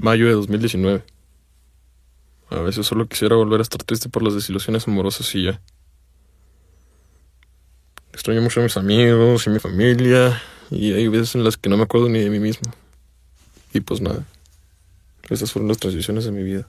[0.00, 1.04] Mayo de 2019.
[2.48, 5.60] A veces solo quisiera volver a estar triste por las desilusiones amorosas y ya.
[8.14, 11.76] Extraño mucho a mis amigos y mi familia, y hay veces en las que no
[11.76, 12.72] me acuerdo ni de mí mismo.
[13.74, 14.24] Y pues nada.
[15.28, 16.66] Esas fueron las transiciones de mi vida.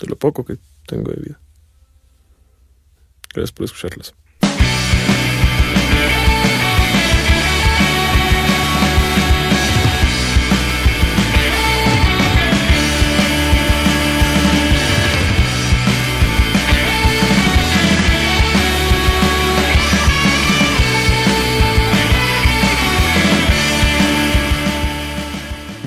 [0.00, 0.56] De lo poco que
[0.86, 1.40] tengo de vida.
[3.34, 4.14] Gracias por escucharlas.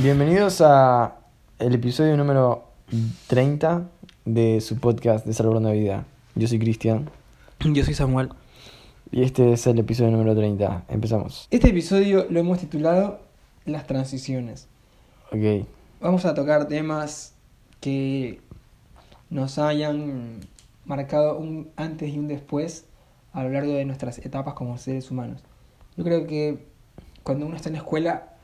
[0.06, 1.16] Bienvenidos a
[1.58, 2.66] el episodio número
[3.26, 3.90] 30
[4.26, 6.06] de su podcast de Salvando Vida.
[6.36, 7.10] Yo soy Cristian
[7.62, 8.30] Yo soy Samuel.
[9.12, 10.84] y este es el episodio número 30.
[10.90, 11.48] Empezamos.
[11.50, 13.20] Este episodio lo hemos titulado
[13.66, 14.68] Las transiciones.
[15.32, 15.66] Ok.
[16.00, 17.34] Vamos a tocar temas
[17.82, 18.42] que
[19.32, 20.42] nos hayan
[20.86, 22.86] marcado un antes y un después
[23.34, 25.42] a lo largo de nuestras etapas como seres humanos.
[25.98, 26.64] Yo creo que
[27.24, 28.35] cuando uno está en la escuela,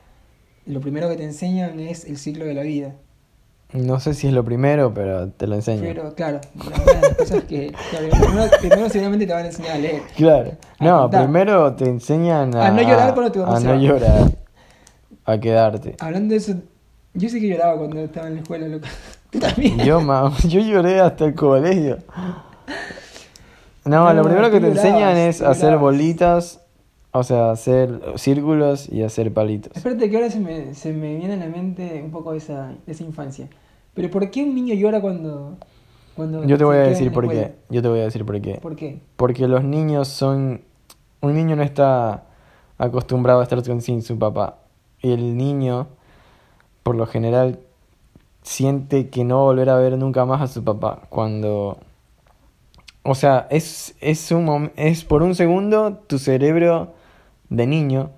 [0.66, 2.94] lo primero que te enseñan es el ciclo de la vida.
[3.74, 5.82] No sé si es lo primero, pero te lo enseño.
[5.82, 6.42] Pero claro,
[7.02, 10.02] las cosas que claro, primero, primero seguramente te van a enseñar a leer.
[10.18, 10.52] Claro.
[10.80, 11.24] A No, contar.
[11.24, 14.32] primero te enseñan a, A no llorar cuando tu mamá A no llorar.
[15.24, 15.96] A quedarte.
[16.00, 16.54] Hablando de eso,
[17.14, 18.88] yo sí que lloraba cuando estaba en la escuela, loco.
[19.30, 19.78] Tú también.
[19.80, 22.00] Yo, ma, yo lloré hasta el colegio.
[23.86, 26.60] No, No, lo primero que te enseñan es hacer bolitas,
[27.14, 29.76] o sea, hacer círculos y hacer palitos.
[29.76, 33.04] Espérate que ahora se me, se me viene a la mente un poco esa, esa
[33.04, 33.50] infancia.
[33.94, 35.58] Pero ¿por qué un niño llora cuando...
[36.16, 37.56] cuando Yo te voy a decir por qué.
[37.70, 38.56] Yo te voy a decir por qué.
[38.62, 39.02] ¿Por qué?
[39.18, 40.62] Porque los niños son...
[41.20, 42.24] Un niño no está
[42.78, 44.60] acostumbrado a estar con- sin su papá.
[45.02, 45.88] Y el niño,
[46.84, 47.60] por lo general,
[48.42, 51.02] siente que no va a volver a ver nunca más a su papá.
[51.10, 51.78] Cuando...
[53.04, 56.94] O sea, es, es, un es por un segundo tu cerebro
[57.52, 58.10] de niño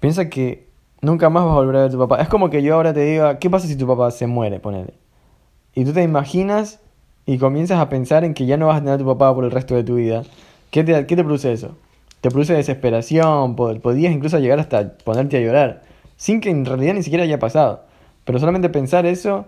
[0.00, 0.66] piensa que
[1.02, 2.20] nunca más vas a volver a ver a tu papá.
[2.20, 4.58] Es como que yo ahora te diga, ¿qué pasa si tu papá se muere?
[4.58, 4.94] Ponele.
[5.74, 6.80] Y tú te imaginas
[7.26, 9.44] y comienzas a pensar en que ya no vas a tener a tu papá por
[9.44, 10.22] el resto de tu vida.
[10.70, 11.76] ¿Qué te, qué te produce eso?
[12.20, 15.82] Te produce desesperación, po- podías incluso llegar hasta ponerte a llorar,
[16.16, 17.82] sin que en realidad ni siquiera haya pasado.
[18.24, 19.46] Pero solamente pensar eso,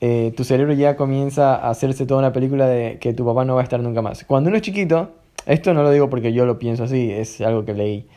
[0.00, 3.54] eh, tu cerebro ya comienza a hacerse toda una película de que tu papá no
[3.54, 4.24] va a estar nunca más.
[4.24, 5.10] Cuando uno es chiquito,
[5.46, 8.08] esto no lo digo porque yo lo pienso así, es algo que leí.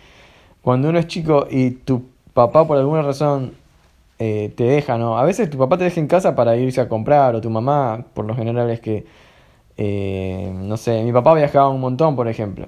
[0.68, 3.54] Cuando uno es chico y tu papá por alguna razón
[4.20, 5.18] eh, te deja, ¿no?
[5.18, 8.04] A veces tu papá te deja en casa para irse a comprar, o tu mamá,
[8.14, 9.06] por lo general es que,
[9.78, 12.68] eh, no sé, mi papá viajaba un montón, por ejemplo.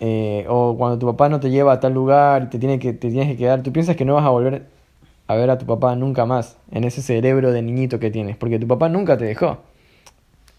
[0.00, 2.94] Eh, o cuando tu papá no te lleva a tal lugar y te, tiene que,
[2.94, 4.64] te tienes que quedar, tú piensas que no vas a volver
[5.26, 8.58] a ver a tu papá nunca más, en ese cerebro de niñito que tienes, porque
[8.58, 9.58] tu papá nunca te dejó.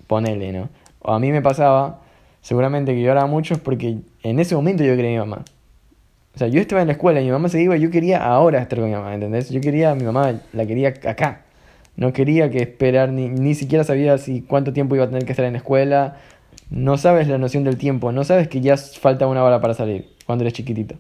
[0.06, 0.70] Ponele, ¿no?
[1.02, 2.02] O a mí me pasaba,
[2.42, 5.46] seguramente que lloraba mucho, porque en ese momento yo quería a mi mamá.
[6.40, 8.24] O sea, yo estaba en la escuela y mi mamá se iba y yo quería
[8.24, 9.50] ahora estar con mi mamá, ¿entendés?
[9.50, 11.42] Yo quería a mi mamá, la quería acá.
[11.98, 15.34] No quería que esperar, ni, ni siquiera sabía si cuánto tiempo iba a tener que
[15.34, 16.16] estar en la escuela.
[16.70, 20.08] No sabes la noción del tiempo, no sabes que ya falta una hora para salir
[20.26, 20.96] cuando eres chiquitito.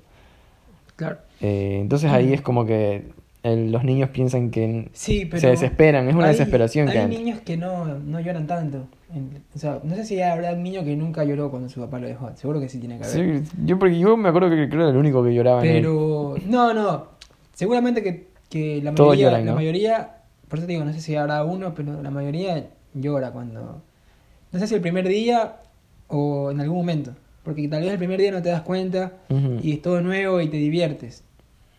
[0.98, 1.20] Claro.
[1.40, 3.06] Eh, entonces ahí es como que
[3.44, 5.40] el- los niños piensan que Sí, pero...
[5.40, 7.18] se desesperan, es una hay- desesperación que Hay hay.
[7.18, 8.90] niños que no, no lloran tanto.
[9.14, 12.00] En- O sea, no sé si habrá un niño que nunca lloró cuando su papá
[12.00, 12.30] lo dejó.
[12.36, 13.44] Seguro que sí tiene que haber.
[13.46, 15.74] Sí, yo, porque yo me acuerdo que creo que era el único que lloraba en.
[15.74, 17.06] Pero, no, no.
[17.53, 20.16] Seguramente que, que la Todos mayoría, lloran, la mayoría,
[20.47, 23.81] por eso te digo, no sé si habrá uno, pero la mayoría llora cuando,
[24.52, 25.58] no sé si el primer día
[26.08, 27.12] o en algún momento,
[27.44, 29.14] porque tal vez el primer día no te das cuenta
[29.62, 31.24] y es todo nuevo y te diviertes.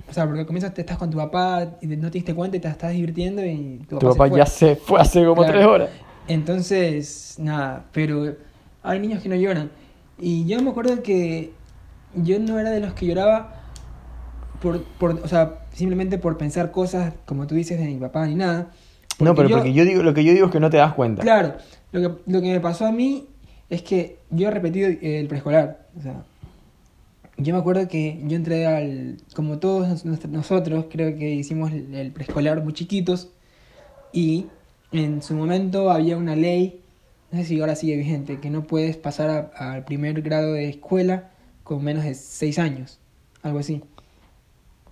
[0.08, 2.60] O sea, porque comienzas, te estás con tu papá y no te diste cuenta y
[2.60, 4.38] te estás divirtiendo y tu papá, Tu papá se fue.
[4.38, 5.52] ya se fue hace como Claro.
[5.52, 5.90] tres horas.
[6.34, 8.36] Entonces, nada, pero
[8.82, 9.70] hay niños que no lloran.
[10.18, 11.52] Y yo me acuerdo que
[12.14, 13.60] yo no era de los que lloraba
[14.60, 18.34] por, por o sea, simplemente por pensar cosas, como tú dices, de mi papá ni
[18.34, 18.70] nada.
[19.18, 21.22] No, pero porque yo digo, lo que yo digo es que no te das cuenta.
[21.22, 21.54] Claro,
[21.92, 23.26] lo que, lo que me pasó a mí
[23.68, 25.88] es que yo he repetido el preescolar.
[25.98, 26.22] O sea,
[27.36, 29.16] yo me acuerdo que yo entré al.
[29.34, 33.30] Como todos nos- nosotros, creo que hicimos el el preescolar muy chiquitos.
[34.12, 34.46] Y
[34.92, 36.80] en su momento había una ley,
[37.30, 41.30] no sé si ahora sigue vigente, que no puedes pasar al primer grado de escuela
[41.62, 42.98] con menos de 6 años.
[43.42, 43.82] Algo así.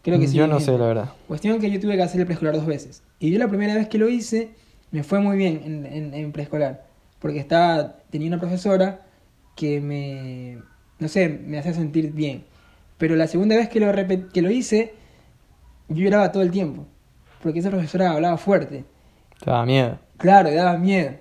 [0.02, 0.36] Creo que sí.
[0.36, 1.12] Yo no sé, la verdad.
[1.26, 3.02] Cuestión que yo tuve que hacer el preescolar dos veces.
[3.18, 4.50] Y yo la primera vez que lo hice,
[4.90, 6.86] me fue muy bien en, en, en preescolar.
[7.18, 9.04] Porque estaba, tenía una profesora
[9.56, 10.58] que me,
[11.00, 12.44] no sé, me hacía sentir bien.
[12.96, 13.92] Pero la segunda vez que lo,
[14.32, 14.94] que lo hice,
[15.88, 16.86] yo lloraba todo el tiempo.
[17.42, 18.84] Porque esa profesora hablaba fuerte.
[19.40, 19.98] Te daba miedo.
[20.16, 21.12] Claro, daba miedo.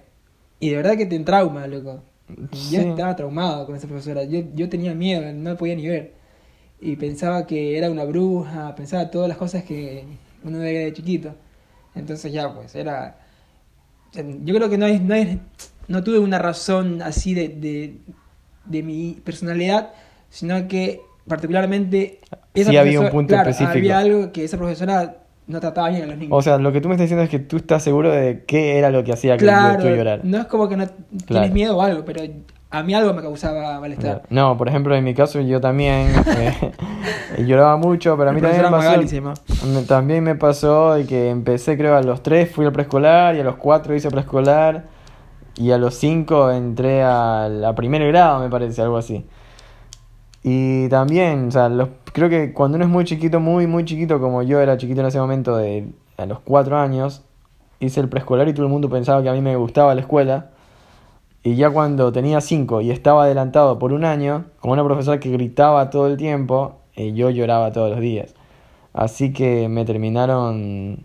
[0.60, 2.04] Y de verdad que te trauma, loco.
[2.52, 2.76] Sí.
[2.76, 4.24] Yo estaba traumado con esa profesora.
[4.24, 6.14] Yo, yo tenía miedo, no podía ni ver.
[6.82, 10.04] Y pensaba que era una bruja, pensaba todas las cosas que
[10.44, 11.36] uno ve de chiquito.
[11.96, 13.18] Entonces ya, pues, era...
[14.44, 15.40] Yo creo que no, hay, no, hay-
[15.88, 17.98] no tuve una razón así de, de,
[18.66, 19.92] de mi personalidad,
[20.30, 22.20] sino que particularmente...
[22.56, 23.78] Sí había un punto claro, específico.
[23.78, 25.18] Había algo que esa profesora
[25.48, 26.34] no trataba bien a los niños.
[26.38, 28.78] O sea, lo que tú me estás diciendo es que tú estás seguro de qué
[28.78, 30.22] era lo que hacía que Claro, tú llorar.
[30.24, 30.96] no es como que no Claro.
[31.26, 32.22] tienes miedo o algo, pero
[32.70, 34.24] a mí algo me causaba malestar.
[34.30, 36.08] No, por ejemplo, en mi caso yo también
[36.38, 36.72] eh,
[37.46, 41.96] lloraba mucho, pero a mí también me pasó, también me pasó de que empecé creo
[41.96, 44.86] a los 3 fui al preescolar y a los 4 hice preescolar
[45.56, 49.26] y a los 5 entré al- a, primer grado, me parece, algo así.
[50.50, 54.22] Y también, o sea, los, creo que cuando uno es muy chiquito, muy, muy chiquito,
[54.22, 57.22] como yo era chiquito en ese momento, de a los 4 años,
[57.82, 60.52] hice el preescolar y todo el mundo pensaba que a mí me gustaba la escuela.
[61.44, 65.30] Y ya cuando tenía 5 y estaba adelantado por un año, con una profesora que
[65.32, 68.34] gritaba todo el tiempo, eh, yo lloraba todos los días.
[68.94, 71.04] Así que me terminaron.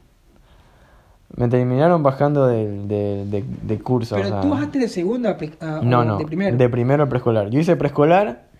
[1.37, 4.15] Me terminaron bajando del de, de- de curso.
[4.15, 6.19] Pero o sea, tú bajaste de segundo a, no, no.
[6.19, 6.56] de primero.
[6.56, 7.50] De primero a preescolar.
[7.50, 8.51] Yo hice preescolar.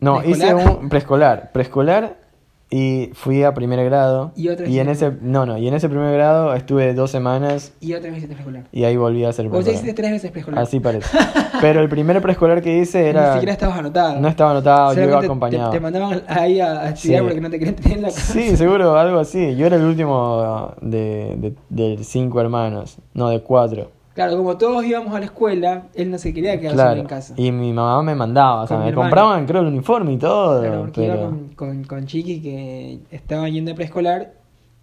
[0.00, 0.78] No, hice ¿Preescolar?
[0.80, 1.52] un preescolar.
[1.52, 2.26] Preescolar
[2.68, 4.32] y fui a primer grado.
[4.34, 7.72] Y otra vez en ese no, no, y en ese primer grado estuve dos semanas
[7.80, 8.64] Y otra vez hiciste preescolar.
[8.72, 9.74] y ahí volví a hacer O sea, preescolar.
[9.76, 10.62] hiciste tres veces preescolar.
[10.64, 11.16] Así parece.
[11.60, 14.20] Pero el primer preescolar que hice era Ni siquiera estabas anotado.
[14.20, 15.70] no estaba anotado, yo iba te- acompañado.
[15.70, 17.26] Te, mandaban ahí a, a estudiar Sí.
[17.26, 18.32] porque no te querían tener en la casa.
[18.32, 19.54] Sí, seguro, algo así.
[19.56, 23.92] Yo era el último de, de, de cinco hermanos, no, de cuatro.
[24.16, 27.34] Claro, como todos íbamos a la escuela, él no se quería quedar solo en casa.
[27.36, 29.02] Y mi mamá me mandaba, o sea, me hermano.
[29.10, 30.62] compraban, creo, el uniforme y todo.
[30.62, 34.32] Claro, porque iba con, con, con Chiqui que estaba yendo a preescolar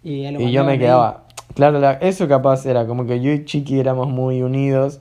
[0.04, 0.78] y, Y yo me ahí.
[0.78, 1.24] quedaba.
[1.54, 5.00] Claro, la- eso capaz era como que yo y Chiqui éramos muy unidos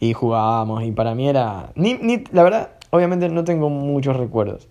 [0.00, 0.82] y jugábamos.
[0.82, 1.70] Y para mí era.
[1.76, 4.66] Ni, ni, la verdad, obviamente no tengo muchos recuerdos.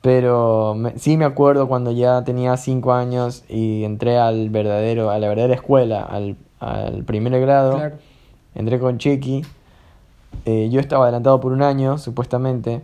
[0.00, 5.18] Pero me- sí me acuerdo cuando ya tenía cinco años y entré al verdadero, a
[5.18, 7.76] la verdadera escuela, al, al primer grado.
[7.76, 7.96] Claro.
[8.54, 9.42] Entré con Chiqui.
[10.44, 12.82] eh, yo estaba adelantado por un año, supuestamente.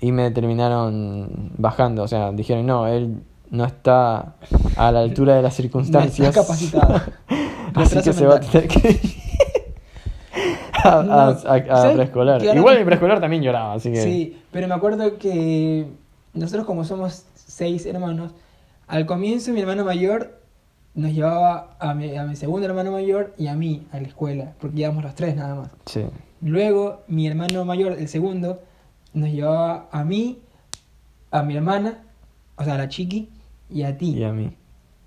[0.00, 2.02] Y me terminaron bajando.
[2.02, 4.34] O sea, dijeron, no, él no está
[4.76, 6.28] a la altura de las circunstancias.
[6.28, 7.00] está capacitado.
[7.74, 9.00] Así que se va a tener que
[10.82, 12.42] a, a- No, a- a ¿sabes preescolar.
[12.44, 14.02] Igual en preescolar también lloraba, así que...
[14.02, 15.86] Sí, pero me acuerdo que
[16.34, 18.32] nosotros como somos seis hermanos,
[18.88, 20.39] al comienzo mi hermano mayor
[20.94, 24.52] nos llevaba a mi, a mi segundo hermano mayor y a mí a la escuela,
[24.60, 25.70] porque íbamos los tres nada más.
[25.86, 26.04] Sí.
[26.40, 28.60] Luego mi hermano mayor, el segundo,
[29.12, 30.40] nos llevaba a mí,
[31.30, 32.02] a mi hermana,
[32.56, 33.28] o sea, a la chiqui,
[33.70, 34.16] y a ti.
[34.16, 34.50] Y a mí.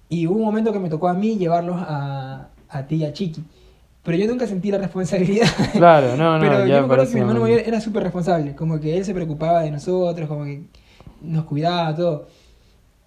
[0.09, 3.13] Y hubo un momento que me tocó a mí llevarlos a, a ti y a
[3.13, 3.43] Chiqui.
[4.03, 5.47] Pero yo nunca sentí la responsabilidad.
[5.73, 8.55] Claro, no, no, Pero ya yo me acuerdo que mi hermano mayor era súper responsable.
[8.55, 10.63] Como que él se preocupaba de nosotros, como que
[11.21, 12.27] nos cuidaba, todo.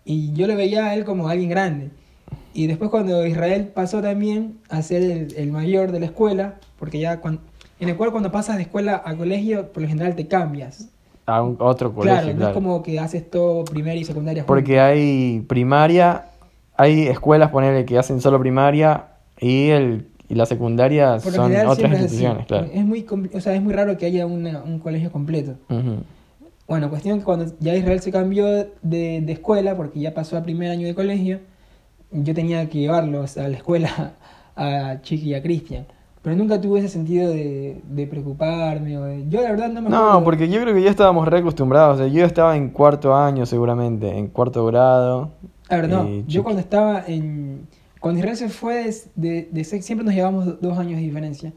[0.05, 1.90] Y yo lo veía a él como alguien grande.
[2.56, 6.98] Y después cuando Israel pasó también a ser el, el mayor de la escuela, porque
[6.98, 7.42] ya cuando,
[7.80, 10.88] en el cual cuando pasas de escuela a colegio, por lo general te cambias.
[11.26, 12.38] A un, otro colegio, claro, claro.
[12.40, 14.42] no es como que haces todo primaria y secundaria.
[14.42, 14.56] juntos.
[14.56, 16.26] Porque hay primaria,
[16.76, 19.04] hay escuelas, ponerle que hacen solo primaria
[19.38, 22.68] y, el, y la secundaria Por son general otras siempre es instituciones, claro.
[22.72, 25.56] Es muy, o sea, es muy raro que haya una- un colegio completo.
[26.66, 30.42] Bueno, cuestión que cuando ya Israel se cambió de, de escuela, porque ya pasó a
[30.42, 31.40] primer año de colegio,
[32.23, 34.12] yo tenía que llevarlos a la escuela
[34.56, 35.87] a Chiqui y a Cristian.
[36.23, 38.99] Pero nunca tuve ese sentido de, de preocuparme.
[38.99, 40.25] O de- yo la verdad no me No, acuerdo.
[40.25, 41.94] porque yo creo que ya estábamos re acostumbrados.
[41.96, 45.30] O sea, yo estaba en cuarto año seguramente, en cuarto grado.
[45.68, 46.08] A ver, no.
[46.26, 47.68] Yo cuando estaba en...
[48.00, 51.52] Cuando Israel se fue de, de, siempre nos llevamos do- dos años de diferencia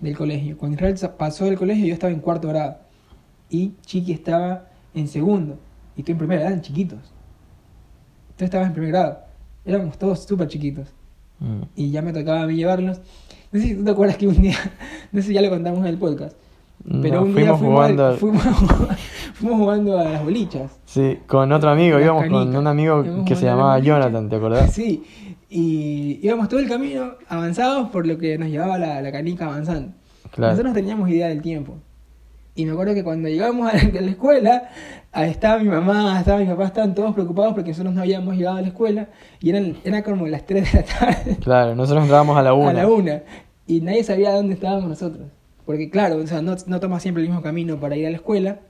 [0.00, 0.56] del colegio.
[0.58, 2.78] Cuando Israel pasó del colegio, yo estaba en cuarto grado.
[3.50, 5.58] Y Chiqui estaba en segundo.
[5.94, 6.98] Y tú en primero, eran chiquitos.
[8.36, 9.18] Tú estabas en primer grado.
[9.66, 10.88] Éramos todos súper chiquitos.
[11.40, 11.62] Mm.
[11.74, 13.00] Y ya me tocaba a mí llevarlos.
[13.52, 14.56] No sé si tú te acuerdas que un día,
[15.12, 16.36] no sé si ya lo contamos en el podcast,
[17.02, 18.42] pero No, un día fuimos fuimos, jugando al- fuimos,
[19.34, 20.78] fuimos jugando a las bolichas.
[20.84, 22.60] Sí, con otro amigo, íbamos con canicas.
[22.60, 23.78] un amigo que se llamaba.
[23.80, 24.72] Jonathan, ¿te acordás?
[24.74, 25.04] Sí,
[25.48, 29.92] y íbamos todo el camino avanzados por lo que nos llevaba la, la canica avanzando.
[30.32, 30.52] Claro.
[30.52, 31.76] Nosotros no teníamos idea del tiempo.
[32.56, 34.68] Y me acuerdo que cuando llegamos a la, a la escuela,
[35.16, 38.58] ahí estaba mi mamá, estaba mi papá, estaban todos preocupados porque nosotros no habíamos llegado
[38.58, 39.08] a la escuela
[39.40, 41.36] y eran, era como las 3 de la tarde.
[41.42, 42.70] Claro, nosotros entrábamos a la una.
[42.70, 43.22] A la una.
[43.66, 45.26] Y nadie sabía dónde estábamos nosotros.
[45.64, 48.16] Porque claro, o sea, no, no tomas siempre el mismo camino para ir a la
[48.16, 48.60] escuela.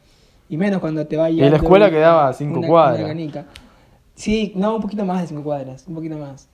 [0.48, 1.46] Y menos cuando te vayas.
[1.46, 3.16] Y la escuela quedaba a cinco cuadras.
[4.14, 6.48] Sí, no, un poquito más de cinco cuadras, un poquito más.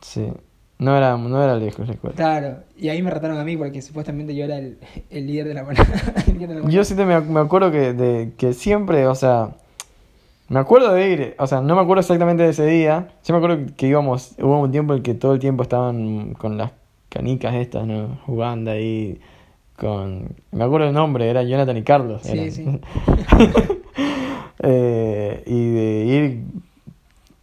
[0.00, 0.32] Sí.
[0.78, 2.16] No era, no era lejos la escuela.
[2.16, 4.78] Claro, y ahí me rataron a mí porque supuestamente yo era el,
[5.10, 5.86] el líder de la manada.
[6.68, 9.50] Yo sí te me, me acuerdo que, de, que siempre, o sea,
[10.48, 13.38] me acuerdo de ir, o sea, no me acuerdo exactamente de ese día, sí me
[13.38, 16.72] acuerdo que íbamos, hubo un tiempo en que todo el tiempo estaban con las
[17.08, 18.18] canicas estas, ¿no?
[18.26, 19.20] Jugando ahí
[19.76, 22.22] con, me acuerdo el nombre, era Jonathan y Carlos.
[22.24, 22.50] Sí, eran.
[22.50, 22.66] sí.
[24.66, 26.44] Eh, y de ir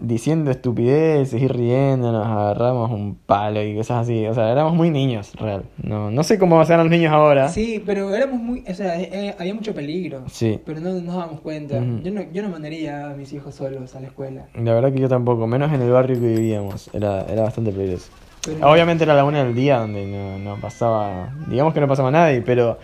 [0.02, 4.90] diciendo estupideces, ir riendo, nos agarramos un palo y cosas así, o sea, éramos muy
[4.90, 5.64] niños, real.
[5.82, 7.50] No, no sé cómo serán los niños ahora.
[7.50, 10.24] Sí, pero éramos muy, o sea, eh, eh, había mucho peligro.
[10.28, 10.60] Sí.
[10.66, 11.76] Pero no nos dábamos cuenta.
[11.76, 14.48] Yo, no, yo no mandaría a mis hijos solos a la escuela.
[14.56, 18.10] La verdad que yo tampoco, menos en el barrio que vivíamos, era, era bastante peligroso.
[18.44, 22.10] Pero- Obviamente era la una del día donde no, no pasaba, digamos que no pasaba
[22.10, 22.80] nadie, pero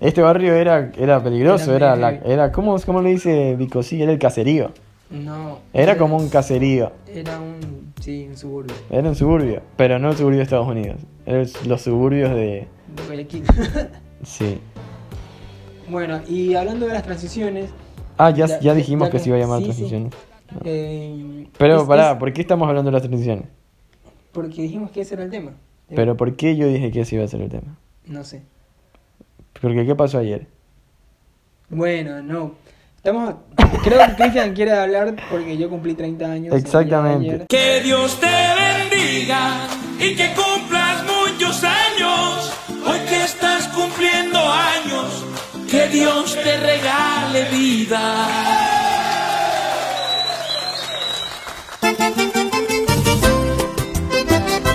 [0.00, 3.82] este barrio era, era peligroso, Era era, la, era ¿cómo, ¿cómo le dice Vico?
[3.82, 4.70] Sí, era el caserío,
[5.10, 5.60] No.
[5.72, 10.16] era como un caserío, Era un, sí, un suburbio era un suburbio, pero no el
[10.16, 12.68] suburbio de Estados Unidos, eran los suburbios de...
[12.94, 13.44] de Guayaquil.
[14.24, 14.58] Sí.
[15.88, 17.70] bueno, y hablando de las transiciones.
[18.18, 19.70] Ah, ya, Ya- ya dijimos que se iba a llamar sí, sí.
[19.72, 20.12] transiciones.
[20.64, 23.44] eh, Pero es- pará, es ¿por qué estamos hablando de las transiciones?
[24.32, 25.52] porque dijimos que ese era el tema.
[25.94, 27.76] Pero ¿por qué yo dije que ese iba a ser el tema?
[28.06, 28.42] No sé.
[29.60, 30.46] Porque ¿qué pasó ayer?
[31.70, 32.52] Bueno, no.
[32.98, 33.34] Estamos.
[33.84, 36.54] Creo que Cristian quiere hablar porque yo cumplí 30 años.
[36.54, 37.30] Exactamente.
[37.30, 37.46] ayer.
[37.46, 39.68] Que Dios te bendiga
[40.00, 42.52] y que cumplas muchos años.
[42.84, 45.24] Hoy que estás cumpliendo años,
[45.70, 48.28] que Dios te regale vida.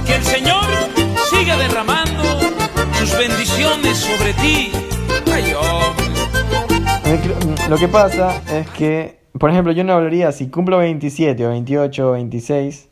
[0.06, 0.66] Que el Señor
[1.30, 2.24] siga derramando
[3.00, 4.72] sus bendiciones sobre ti.
[5.32, 6.03] Ay, hombre.
[7.70, 12.10] Lo que pasa es que, por ejemplo, yo no hablaría, si cumplo 27 o 28
[12.10, 12.90] o 26,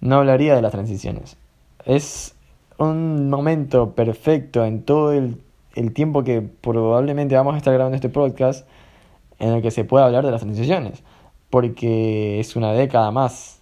[0.00, 1.36] no hablaría de las transiciones.
[1.84, 2.34] Es
[2.78, 5.40] un momento perfecto en todo el,
[5.74, 8.66] el tiempo que probablemente vamos a estar grabando este podcast
[9.38, 11.02] en el que se puede hablar de las transiciones.
[11.50, 13.60] Porque es una década más.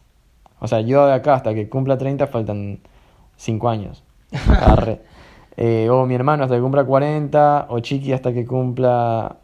[0.58, 2.80] O sea, yo de acá hasta que cumpla 30 faltan
[3.36, 4.02] 5 años.
[4.48, 5.00] Arre.
[5.56, 9.36] Eh, o mi hermano hasta que cumpla 40, o Chiqui hasta que cumpla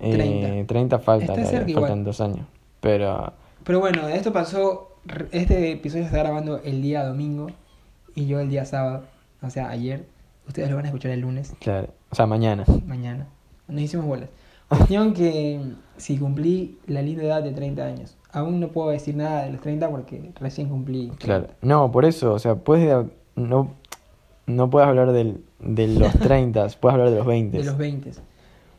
[0.00, 0.66] eh, 30.
[0.66, 0.98] 30.
[0.98, 1.82] falta, Está igual.
[1.82, 2.46] faltan dos años.
[2.80, 3.32] Pero
[3.64, 4.96] Pero bueno, esto pasó.
[5.32, 7.48] Este episodio se está grabando el día domingo
[8.14, 9.04] y yo el día sábado.
[9.42, 10.06] O sea, ayer.
[10.46, 12.64] Ustedes lo van a escuchar el lunes, claro, o sea, mañana.
[12.86, 13.26] mañana.
[13.68, 14.30] Nos hicimos bolas.
[14.68, 15.60] Cuestión que
[15.98, 18.16] si cumplí la linda edad de 30 años.
[18.32, 21.08] Aún no puedo decir nada de los 30 porque recién cumplí.
[21.18, 21.18] 30.
[21.18, 21.46] Claro.
[21.60, 23.74] No, por eso, o sea, puedes no
[24.46, 27.58] no puedes hablar del, de los 30, puedes hablar de los 20.
[27.58, 28.12] De los 20.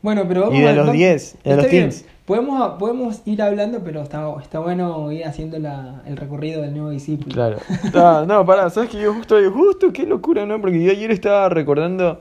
[0.02, 1.90] Bueno, pero vamos Y de a- los vamos- 10, de está los bien.
[2.26, 6.90] Podemos, podemos ir hablando, pero está, está bueno ir haciendo la, el recorrido del nuevo
[6.90, 7.34] discípulo.
[7.34, 7.58] Claro.
[7.94, 10.60] Ah, no, pará, sabes que yo justo, justo, qué locura, ¿no?
[10.60, 12.20] Porque yo ayer estaba recordando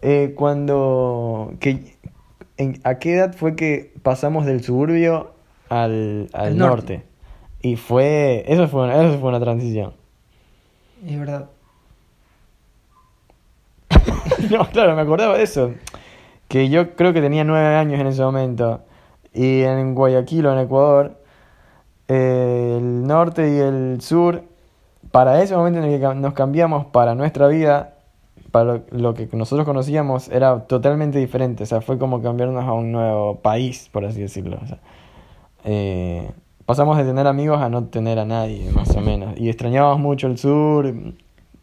[0.00, 1.96] eh, cuando, que,
[2.56, 5.32] en, ¿a qué edad fue que pasamos del suburbio
[5.68, 6.94] al, al Al norte?
[6.98, 7.02] norte.
[7.60, 9.92] Y fue, eso fue, una, eso fue una transición.
[11.06, 11.50] Es verdad.
[14.50, 15.72] No, claro, me acordaba de eso.
[16.48, 18.80] Que yo creo que tenía nueve años en ese momento.
[19.32, 21.18] Y en Guayaquil o en Ecuador,
[22.08, 24.42] eh, el norte y el sur,
[25.10, 27.94] para ese momento en el que nos cambiamos para nuestra vida,
[28.50, 31.64] para lo, lo que nosotros conocíamos, era totalmente diferente.
[31.64, 34.58] O sea, fue como cambiarnos a un nuevo país, por así decirlo.
[34.62, 34.78] O sea,
[35.64, 36.30] eh,
[36.64, 39.38] pasamos de tener amigos a no tener a nadie, más o menos.
[39.38, 40.94] Y extrañábamos mucho el sur.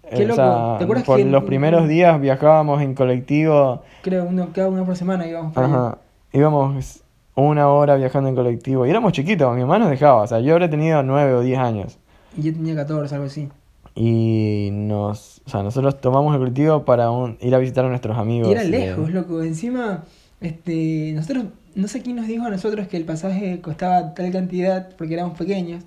[0.09, 0.35] Qué Eh, loco.
[0.35, 3.81] sea, ¿Te acuerdas por que- los primeros días viajábamos en colectivo.
[4.01, 5.75] Creo uno, cada una por semana íbamos para allá.
[5.75, 5.97] Ajá.
[6.33, 7.01] Íbamos
[7.35, 8.85] una hora viajando en colectivo.
[8.85, 10.21] Y éramos chiquitos, mi mamá nos dejaba.
[10.23, 11.97] O sea, yo habría tenido nueve o diez años.
[12.37, 13.49] Y yo tenía 14, algo así.
[13.95, 18.17] Y nos, o sea, nosotros tomamos el colectivo para un- ir a visitar a nuestros
[18.17, 18.49] amigos.
[18.49, 19.41] Y era de- lejos, loco.
[19.43, 20.03] Encima,
[20.41, 21.45] este, nosotros,
[21.75, 25.37] no sé quién nos dijo a nosotros que el pasaje costaba tal cantidad porque éramos
[25.37, 25.83] pequeños.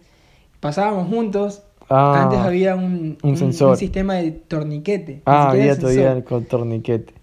[0.60, 1.62] Pasábamos juntos.
[1.88, 3.76] Ah, Antes había un, un sensor.
[3.76, 5.14] sistema de torniquete.
[5.16, 7.14] ni Ah, había todavía con torniquete.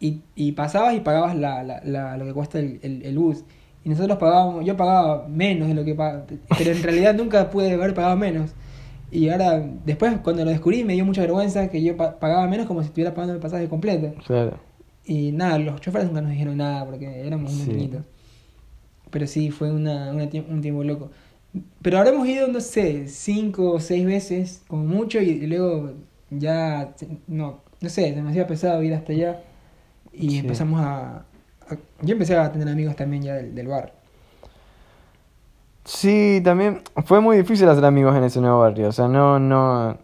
[0.00, 3.42] Y, y pasabas y pagabas la, la, la- lo que cuesta el, el, el bus.
[3.84, 6.26] Y nosotros pagábamos, yo pagaba menos de lo que pagaba.
[6.56, 8.52] Pero en realidad nunca pude haber pagado menos.
[9.10, 12.66] Y ahora, después, cuando lo descubrí, me dio mucha vergüenza que yo pa- pagaba menos
[12.66, 14.14] como si estuviera pagando el pasaje completo.
[14.26, 14.58] Claro.
[15.04, 17.70] Y nada, los choferes nunca nos dijeron nada porque éramos muy Sí.
[17.72, 18.02] niñitos.
[19.10, 21.10] Pero sí, fue una, una un tiempo loco.
[21.82, 25.92] Pero habremos ido, no sé, cinco o seis veces, como mucho, y, y luego
[26.30, 26.94] ya,
[27.28, 29.40] no, no sé, demasiado pesado ir hasta allá.
[30.12, 30.38] Y Sí.
[30.38, 31.16] empezamos a,
[31.68, 33.92] a- Yo empecé a tener amigos también ya del, del bar.
[35.84, 38.88] Sí, también fue muy difícil hacer amigos en ese nuevo barrio.
[38.88, 39.98] O sea, no, no.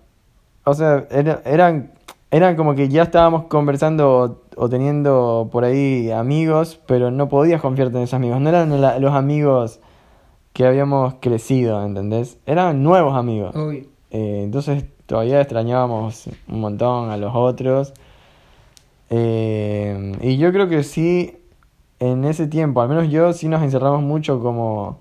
[0.64, 1.92] o sea, era- eran,
[2.30, 4.10] eran como que ya estábamos conversando
[4.56, 8.40] o, o teniendo por ahí amigos, pero no podías confiarte en esos amigos.
[8.40, 9.80] No eran la- los amigos
[10.52, 12.38] que habíamos crecido, ¿entendés?
[12.46, 13.54] Eran nuevos amigos.
[13.54, 13.84] Obvio.
[14.10, 17.92] Eh, entonces todavía extrañábamos un montón a los otros.
[19.10, 21.36] Eh, y yo creo que sí,
[21.98, 25.00] en ese tiempo, al menos yo, sí nos encerramos mucho como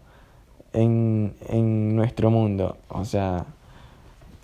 [0.73, 2.77] en, en nuestro mundo.
[2.89, 3.45] O sea,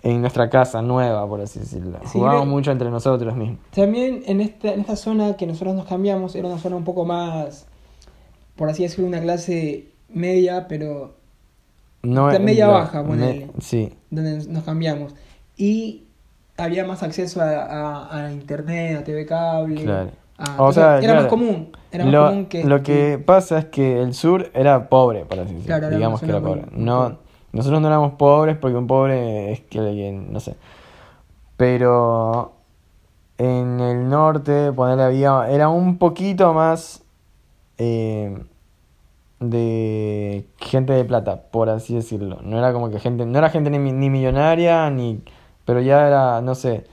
[0.02, 1.98] en nuestra casa nueva, por así decirlo.
[2.04, 3.58] Sí, Jugábamos mucho entre nosotros mismos.
[3.74, 7.04] También en esta, en esta zona que nosotros nos cambiamos, era una zona un poco
[7.04, 7.66] más,
[8.54, 11.14] por así decirlo, una clase media, pero
[12.02, 13.50] No, media baja, me- ponele.
[13.60, 15.14] sí, donde nos cambiamos.
[15.56, 16.04] Y
[16.56, 19.82] había más acceso a, a- a internet, a TV cable.
[19.82, 20.10] Claro.
[20.38, 21.72] a- O sea, era más común.
[21.90, 22.64] Era más lo, común que.
[22.64, 25.78] lo que pasa es que el sur era pobre, por así decirlo.
[25.78, 26.62] Claro, Digamos que era pobre.
[26.72, 27.18] muy- No,
[27.52, 30.54] nosotros no éramos pobres porque un pobre es que alguien, no sé.
[31.56, 32.52] Pero
[33.38, 37.02] en el norte, ponerle había, era un poquito más
[37.78, 38.38] eh,
[39.40, 42.40] de gente de plata, por así decirlo.
[42.42, 45.22] No era como que gente, no era gente ni, ni millonaria, ni,
[45.64, 46.84] pero ya era, no sé,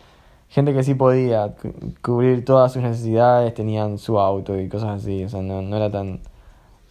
[0.49, 5.23] gente que sí podía cu- cubrir todas sus necesidades, tenían su auto y cosas así,
[5.25, 6.21] o sea, no, no era tan,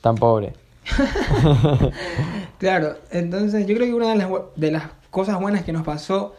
[0.02, 0.54] tan pobre.
[2.58, 6.34] Claro, entonces yo creo que una de las, de las cosas buenas que nos pasó,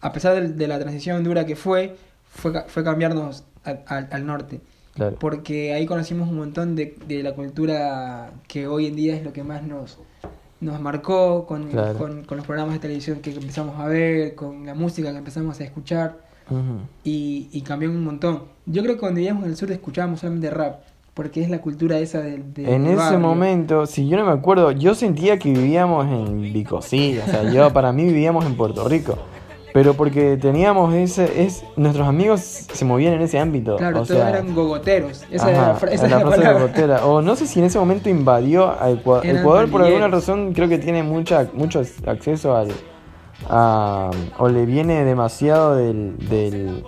[0.00, 4.60] a pesar de, la transición dura que fue, fue, fue cambiarnos al norte.
[4.94, 5.16] Claro.
[5.18, 9.32] Porque ahí conocimos un montón de, de la cultura que hoy en día es lo
[9.32, 9.98] que más nos,
[10.60, 11.98] nos marcó, con, Claro.
[11.98, 15.60] con, con los programas de televisión que empezamos a ver, con la música que empezamos
[15.60, 16.18] a escuchar.
[17.04, 18.42] Y, y cambió un montón.
[18.66, 20.80] Yo creo que cuando vivíamos en el sur escuchábamos solamente rap,
[21.14, 23.18] porque es la cultura esa del de, En ese barrio.
[23.20, 27.72] momento, si yo no me acuerdo, yo sentía que vivíamos en Vicosí, o sea, yo
[27.72, 29.16] para mí vivíamos en Puerto Rico.
[29.74, 33.74] Pero porque teníamos ese, es, nuestros amigos se movían en ese ámbito.
[33.76, 35.24] Claro, o todos sea, eran gogoteros.
[35.32, 36.66] Esa era ajá, la, fra- esa la era la frase palabra.
[36.68, 37.06] gotera.
[37.06, 40.52] O no sé si en ese momento invadió a Ecua- Eran Ecuador por alguna razón,
[40.52, 42.68] creo que tiene mucha, mucho acceso al,
[43.50, 46.84] a, o le viene demasiado del, del,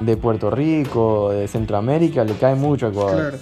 [0.00, 3.14] de Puerto Rico, de Centroamérica, le cae mucho a Ecuador.
[3.30, 3.38] Claro.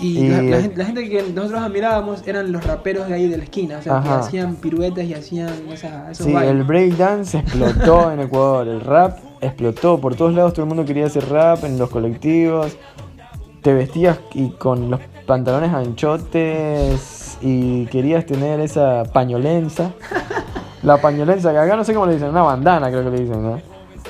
[0.00, 3.28] Y, Y- la, la gente, la gente que nosotros admirábamos eran los raperos de ahí
[3.28, 6.50] de la esquina, o sea, que hacían piruetas y hacían esa, esos Sí, bailes.
[6.54, 11.06] el breakdance explotó en Ecuador, el rap explotó, por todos lados todo el mundo quería
[11.06, 12.76] hacer rap, en los colectivos,
[13.62, 19.90] te vestías y con los pantalones anchotes y querías tener esa pañolenza,
[20.82, 23.42] la pañolenza que acá no sé cómo le dicen, una bandana creo que le dicen,
[23.42, 23.60] ¿no?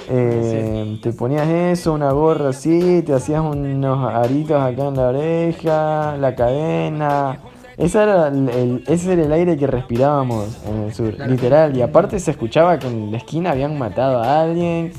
[0.09, 6.17] Eh, Te ponías eso, una gorra así, te hacías unos aritos acá en la oreja,
[6.19, 7.39] la cadena.
[7.77, 11.31] Ese era el, el- ese era el aire que respirábamos en el sur, Claro.
[11.31, 11.77] literal.
[11.77, 14.93] Y aparte se escuchaba que en la esquina habían matado a alguien.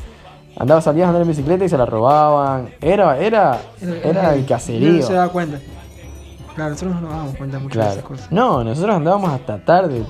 [0.58, 2.70] Andaba, salías a andar en bicicleta y se la robaban.
[2.82, 3.60] Era, era,
[4.04, 5.02] era el No caserío.
[5.06, 5.60] se daba cuenta.
[6.56, 8.32] Claro, nosotros no nos dábamos cuenta mucho de esas cosas.
[8.32, 10.04] No, nosotros andábamos hasta tarde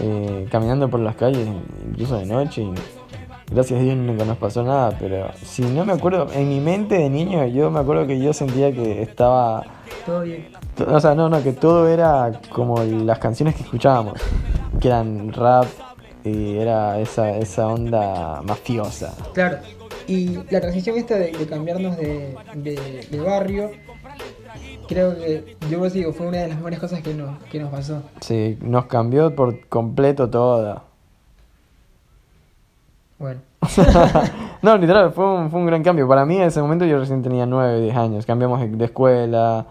[0.00, 1.48] eh, caminando por las calles,
[1.88, 2.62] incluso de noche.
[2.62, 2.72] Y
[3.50, 4.96] gracias a Dios nunca nos pasó nada.
[4.98, 8.32] Pero si no me acuerdo, en mi mente de niño, yo me acuerdo que yo
[8.32, 9.64] sentía que estaba.
[10.06, 10.48] Todo bien.
[10.86, 14.14] O sea, no, no, que todo era como las canciones que escuchábamos,
[14.80, 15.66] que eran rap
[16.24, 19.14] y era esa, esa onda mafiosa.
[19.34, 19.58] Claro.
[20.06, 23.70] Y la transición esta de, de cambiarnos de, de- de barrio,
[24.88, 27.70] creo que, yo os digo, fue una de las mejores cosas que nos, que nos
[27.70, 28.02] pasó.
[28.20, 30.82] Sí, nos cambió por completo todo.
[33.18, 33.40] Bueno,
[34.62, 36.06] no, literal, fue un, fue un gran cambio.
[36.08, 38.26] Para mí en ese momento yo recién tenía 9, 10 años.
[38.26, 39.66] Cambiamos de, escuela,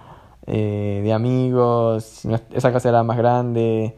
[0.45, 3.95] eh, de amigos, esa casa era más grande,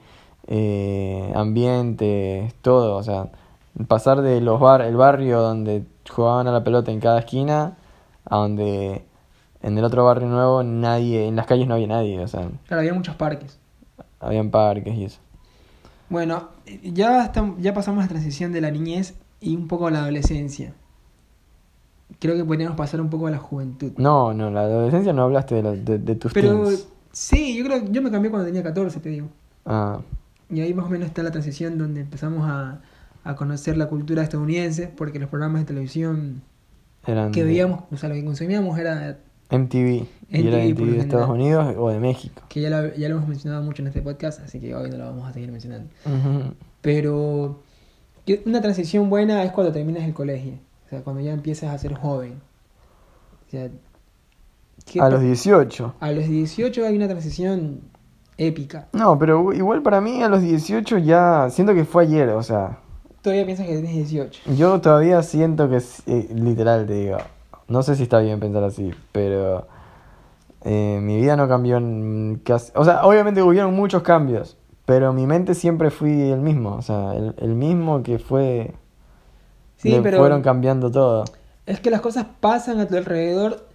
[0.47, 2.95] eh, ambiente, todo.
[2.97, 3.29] O sea,
[3.87, 7.77] pasar de los bar, el barrio donde jugaban a la pelota en cada esquina
[8.25, 9.03] a donde
[9.61, 12.19] en el otro barrio nuevo nadie, en las calles no había nadie.
[12.19, 13.57] O sea, claro, había muchos parques.
[14.19, 15.19] habían parques y eso.
[16.09, 16.49] Bueno,
[16.83, 20.73] ya, estam- ya pasamos la transición de la niñez y un poco a la adolescencia.
[22.19, 23.91] Creo que podríamos pasar un poco a la juventud.
[23.97, 26.87] No, no, la adolescencia no hablaste de, la- de, de tus Pero teens.
[27.11, 29.27] sí, yo creo yo me cambié cuando tenía 14, te digo.
[29.65, 29.99] Ah,
[30.49, 32.81] Y ahí más o menos está la transición donde empezamos a,
[33.23, 36.41] a conocer la cultura estadounidense, porque los programas de televisión
[37.05, 39.17] eran que veíamos, o sea, lo que consumíamos era,
[39.51, 39.87] MTV.
[40.29, 41.29] y era MTV MTV lo de Estados.
[41.29, 42.41] Unidos o de México.
[42.49, 44.97] que ya, la- ya lo hemos mencionado mucho en este podcast, así que hoy no
[44.97, 45.89] lo vamos a seguir mencionando.
[46.81, 47.61] Pero
[48.45, 50.53] una transición buena es cuando terminas el colegio,
[50.85, 52.41] o sea, cuando ya empiezas a ser joven.
[53.47, 53.69] O sea,
[54.85, 55.95] ¿qué A los 18.
[55.99, 57.81] a los 18 hay una transición
[58.37, 58.87] épica.
[58.93, 62.79] No, pero igual para mí a los 18 ya siento que fue ayer, o sea,
[63.21, 64.41] todavía piensas que tienes 18.
[64.55, 67.17] Yo todavía siento que, es- eh, literal, te digo,
[67.67, 69.67] no sé si está bien pensar así, pero
[70.63, 72.71] eh, mi vida no cambió en casi...
[72.75, 74.57] O sea, obviamente hubieron muchos cambios,
[74.89, 78.73] pero mi mente siempre fui el mismo, o sea, el, el mismo que fue...
[79.77, 81.25] Sí, le pero- fueron cambiando todo.
[81.67, 83.67] Es que las cosas pasan a tu alrededor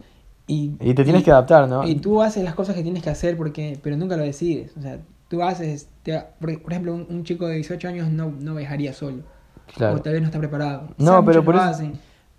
[0.49, 0.73] y...
[0.81, 1.87] Y te tienes que adaptar, ¿no?
[1.87, 4.77] Y tú haces las cosas que tienes que hacer porque pero nunca lo decides.
[4.77, 4.99] O sea,
[5.29, 5.89] tú haces...
[6.03, 9.23] te- por, por ejemplo, un, un chico de 18 años no, no viajaría solo.
[9.77, 9.99] Claro.
[9.99, 10.89] O tal vez no está preparado.
[10.99, 11.93] No, pero por eso- hacen.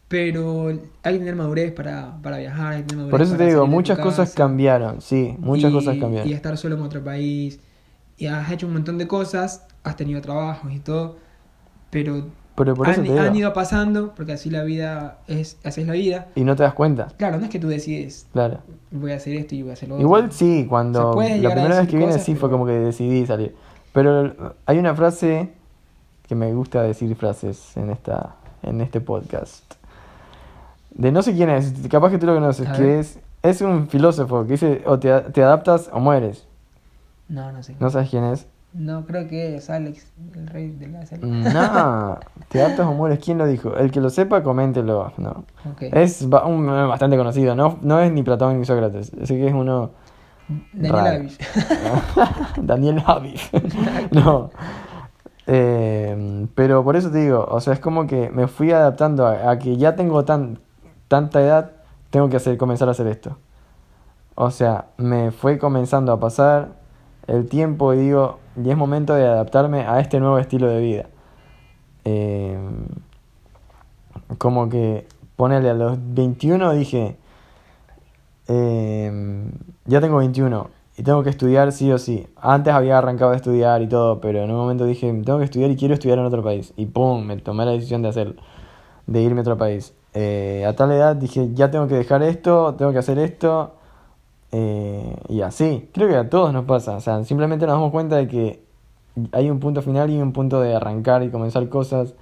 [0.09, 2.73] Pero hay que tener madurez para, para viajar.
[2.73, 5.73] hay que tener madurez Por eso para te digo, muchas cosas cambiaron, sí, muchas y,
[5.73, 6.29] cosas cambiaron.
[6.29, 7.57] Y estar solo en otro país.
[8.17, 11.17] Y has hecho un montón de cosas, has tenido trabajos y todo.
[11.89, 15.88] Pero Pero por eso han, han ido pasando, porque así la vida es, así es
[15.88, 16.28] la vida.
[16.36, 18.60] Y no te das cuenta, Claro, no es que tú decides, claro.
[18.91, 20.06] voy a hacer esto y voy a hacer lo otro.
[20.06, 23.25] Igual sí, cuando Se puede la primera vez que vine sí fue como que decidí
[23.25, 23.56] salir.
[23.93, 25.51] Pero hay una frase
[26.28, 29.75] que me gusta decir frases en esta en este podcast.
[30.91, 34.43] De no sé quién es, capaz que tú lo conoces, que es es un filósofo
[34.45, 36.47] que dice o te, te adaptas o mueres.
[37.27, 37.75] No, no sé.
[37.79, 38.47] ¿No sabes quién es?
[38.73, 41.25] No, creo que es Alex, el rey de la serie.
[41.25, 43.19] No, te adaptas o mueres.
[43.23, 43.73] ¿Quién lo dijo?
[43.75, 45.13] El que lo sepa, coméntelo.
[45.17, 45.45] No.
[45.79, 49.11] Es ba- un bastante conocido, no, no es ni Platón ni Sócrates.
[49.21, 49.91] Así que es uno.
[50.73, 51.07] Daniel.
[51.07, 51.38] Avish.
[52.61, 53.35] Daniel Javi.
[54.11, 54.51] no.
[55.47, 59.51] Eh, pero por eso te digo, o sea, es como que me fui adaptando a,
[59.51, 60.59] a que ya tengo tan,
[61.07, 61.71] tanta edad,
[62.09, 63.38] tengo que hacer, comenzar a hacer esto.
[64.35, 66.69] O sea, me fue comenzando a pasar
[67.27, 71.05] el tiempo y digo, y es momento de adaptarme a este nuevo estilo de vida.
[72.05, 72.57] Eh,
[74.38, 77.17] como que, ponele a los 21 dije,
[78.47, 79.51] eh,
[79.85, 82.27] ya tengo 21 y tengo que estudiar sí o sí.
[82.38, 85.71] Antes había arrancado de estudiar y todo, pero en un momento dije, tengo que estudiar
[85.71, 86.73] y quiero estudiar en otro país.
[86.77, 88.35] Y pum, me tomé la decisión de hacerlo,
[89.05, 89.93] de irme a otro país.
[90.13, 93.73] Eh, a tal edad dije, ya tengo que dejar esto, tengo que hacer esto.
[94.57, 96.95] Eh, y así, creo que a todos nos pasa.
[96.95, 98.63] O sea, simplemente nos damos cuenta de que
[99.33, 102.13] hay un punto final y un punto de arrancar y comenzar cosas.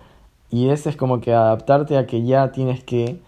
[0.49, 3.19] Y ese es como que adaptarte a que ya tienes que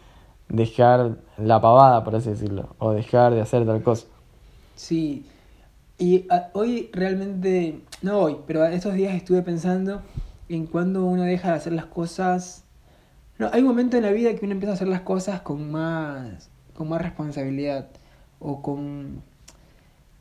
[0.49, 4.07] dejar la pavada, por así decirlo, o dejar de hacer tal cosa.
[4.73, 5.23] Sí.
[5.99, 10.01] Y ah, hoy realmente, no hoy, pero estos días estuve pensando
[10.49, 12.63] en cuando uno deja de hacer las cosas.
[13.37, 15.69] No, hay un momento en la vida que uno empieza a hacer las cosas con
[15.69, 17.87] más, con más responsabilidad
[18.39, 19.23] o con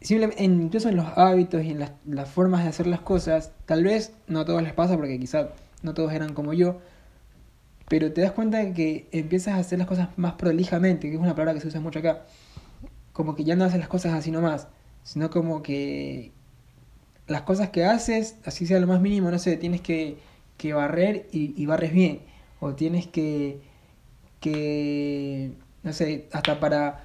[0.01, 3.53] simplemente, en- incluso en los hábitos y en las, formas de hacer las cosas.
[3.67, 5.51] Tal vez no a todos les pasa porque quizá
[5.83, 6.79] no todos eran como yo,
[7.89, 11.35] pero te das cuenta que empiezas a hacer las cosas más prolijamente, que es una
[11.35, 12.25] palabra que se usa mucho acá.
[13.13, 14.69] Como que ya no haces las cosas así nomás,
[15.05, 16.33] sino como que
[17.27, 20.19] las cosas que haces, así sea lo más mínimo, no sé, tienes que,
[20.59, 22.21] que barrer y, y barres bien.
[22.61, 23.61] O tienes que,
[24.41, 27.04] que, no sé, hasta para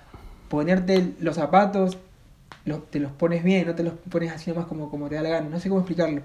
[0.50, 1.98] ponerte los zapatos,
[2.66, 5.22] los- te los pones bien, no te los pones así nomás como, como te da
[5.22, 5.50] la gana.
[5.50, 6.22] No sé cómo explicarlo.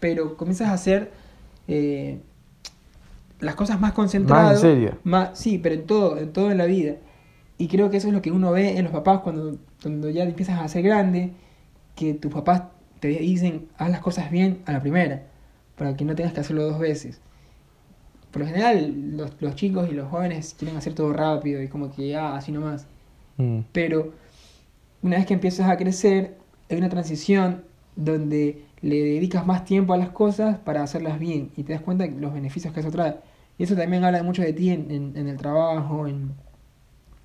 [0.00, 1.10] Pero comienzas a hacer
[1.68, 2.20] eh,
[3.40, 4.54] las cosas más concentradas.
[4.54, 4.94] Más en serio.
[5.04, 6.94] Más, sí, pero en todo, en todo en la vida.
[7.58, 10.24] Y creo que eso es lo que uno ve en los papás cuando, cuando ya
[10.24, 11.32] empiezas a ser grande,
[11.94, 12.62] que tus papás
[13.00, 15.22] te dicen, haz las cosas bien a la primera,
[15.76, 17.20] para que no tengas que hacerlo dos veces.
[18.30, 21.90] Por lo general, los, los chicos y los jóvenes quieren hacer todo rápido y como
[21.90, 22.86] que, ah, así nomás.
[23.36, 23.60] Mm.
[23.72, 24.12] Pero
[25.02, 26.36] una vez que empiezas a crecer,
[26.70, 27.62] hay una transición
[27.96, 32.04] donde le dedicas más tiempo a las cosas para hacerlas bien y te das cuenta
[32.06, 33.16] de los beneficios que eso trae.
[33.58, 36.32] Y eso también habla mucho de ti en, en- en el trabajo, en,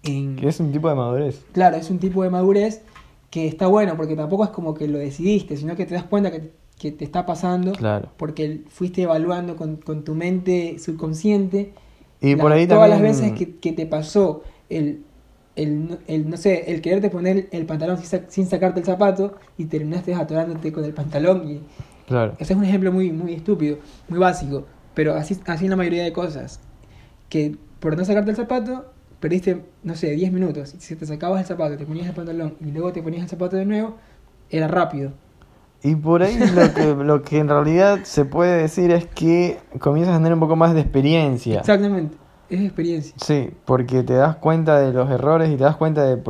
[0.03, 0.35] en...
[0.37, 1.43] Que es un tipo de madurez.
[1.51, 2.81] Claro, es un tipo de madurez
[3.29, 6.31] que está bueno porque tampoco es como que lo decidiste, sino que te das cuenta
[6.31, 8.09] que, que te está pasando Claro.
[8.17, 11.73] porque fuiste evaluando con, con tu mente subconsciente
[12.21, 13.11] Y la- por ahí todas también.
[13.11, 15.01] las veces que, que te pasó el,
[15.55, 19.35] el, el, no sé, el quererte poner el pantalón sin, sa- sin sacarte el zapato
[19.57, 21.49] y terminaste atorándote con el pantalón.
[21.49, 21.61] Y
[22.07, 22.33] Claro.
[22.39, 23.77] ese es un ejemplo muy, muy estúpido,
[24.09, 26.59] muy básico, pero así, así en la mayoría de cosas.
[27.29, 30.75] Que por no sacarte el zapato, perdiste, no sé, 10 minutos.
[30.79, 33.55] Si te sacabas el zapato, te ponías el pantalón y luego te ponías el zapato
[33.55, 33.97] de nuevo,
[34.49, 35.13] era rápido.
[35.83, 40.15] Y por ahí lo que, lo que en realidad se puede decir es que comienzas
[40.15, 41.59] a tener un poco más de experiencia.
[41.59, 42.17] Exactamente,
[42.55, 43.13] es experiencia.
[43.17, 46.21] Sí, porque te das cuenta de los errores y te das cuenta de,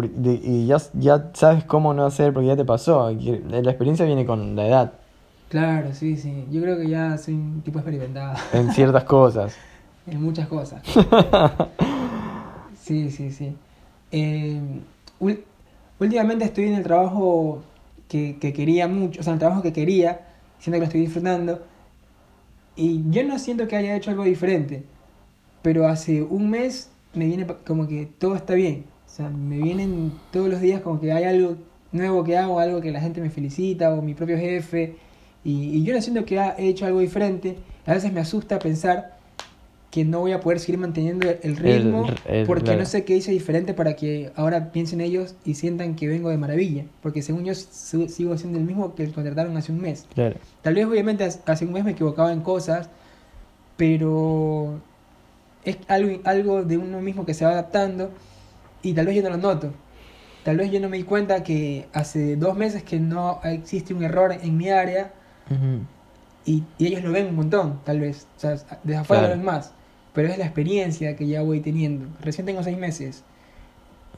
[0.44, 3.10] y ya, ya sabes cómo no hacer porque ya te pasó.
[3.12, 4.94] y La experiencia viene con la edad
[5.50, 6.46] Claro, sí, sí.
[6.50, 8.36] Yo creo que ya soy un tipo experimentado.
[8.54, 9.56] en ciertas cosas.
[10.08, 10.82] En muchas cosas.
[12.84, 13.56] Sí, sí, sí.
[14.12, 14.60] Eh,
[16.00, 17.62] últimamente estoy en el trabajo
[18.08, 20.22] que, que quería mucho, o sea, el trabajo que quería,
[20.60, 21.62] siento que lo estoy disfrutando,
[22.76, 24.84] Y yo no siento que haya hecho algo diferente,
[25.62, 28.86] pero hace un mes me viene como que todo está bien.
[29.06, 31.56] O sea, me vienen todos los días como que hay algo
[31.92, 34.96] nuevo que hago, algo que la gente me felicita o mi propio jefe.
[35.44, 37.58] Y, y yo no siento que ha- he hecho algo diferente.
[37.86, 39.20] A veces me asusta pensar
[39.90, 42.80] que no voy a poder seguir manteniendo el ritmo el- porque claro.
[42.80, 46.38] no sé qué hice diferente para que ahora piensen ellos y sientan que vengo de
[46.38, 46.86] maravilla.
[47.02, 50.06] Porque según yo su- sigo siendo el mismo que el contrataron hace un mes.
[50.14, 50.38] Claro.
[50.62, 52.90] Tal vez obviamente hace un mes me equivocaba en cosas,
[53.76, 54.80] pero
[55.64, 58.12] es algo, algo de uno mismo que se va adaptando
[58.82, 59.72] y tal vez yo no lo noto.
[60.44, 64.04] Tal vez yo no me di cuenta que hace dos meses que no existe un
[64.04, 65.12] error en mi área
[66.46, 68.26] y, y ellos lo ven un montón, tal vez.
[68.38, 68.52] O sea,
[68.84, 69.28] desde afuera Claro.
[69.28, 69.72] lo ven más.
[70.14, 72.08] Pero es la experiencia que ya voy teniendo.
[72.22, 73.24] Recién tengo seis meses.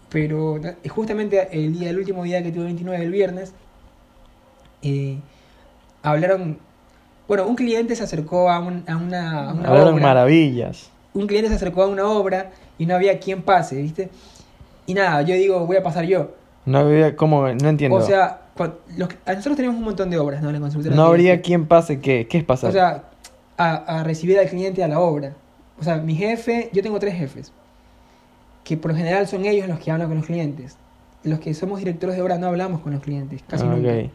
[0.10, 3.53] Pero justamente el día, el último día que tuve 29, el viernes,
[4.82, 5.17] eh,
[6.03, 6.58] hablaron.
[7.27, 10.03] Bueno, un cliente se acercó a, un- a una, a una Hablaron obra.
[10.03, 10.89] maravillas.
[11.13, 14.10] Un cliente se acercó a una obra y no había quien pase, ¿viste?
[14.86, 16.32] Y nada, yo digo, voy a pasar yo.
[16.65, 17.47] No había, ¿cómo?
[17.47, 17.97] No entiendo.
[17.97, 20.52] O sea, cuan- los- a nosotros tenemos un montón de obras, ¿no?
[20.52, 21.41] La consultora no habría cliente.
[21.45, 22.28] quien pase qué.
[22.28, 22.69] ¿Qué es pasar?
[22.69, 23.04] O sea,
[23.58, 25.34] a, a recibir al cliente a la obra.
[25.80, 27.52] O sea, mi jefe, yo tengo tres jefes,
[28.63, 30.78] que por lo general son ellos los que hablan con los clientes.
[31.23, 33.89] Los que somos directores de obra no hablamos con los clientes, casi Ah, nunca.
[33.89, 34.10] ok.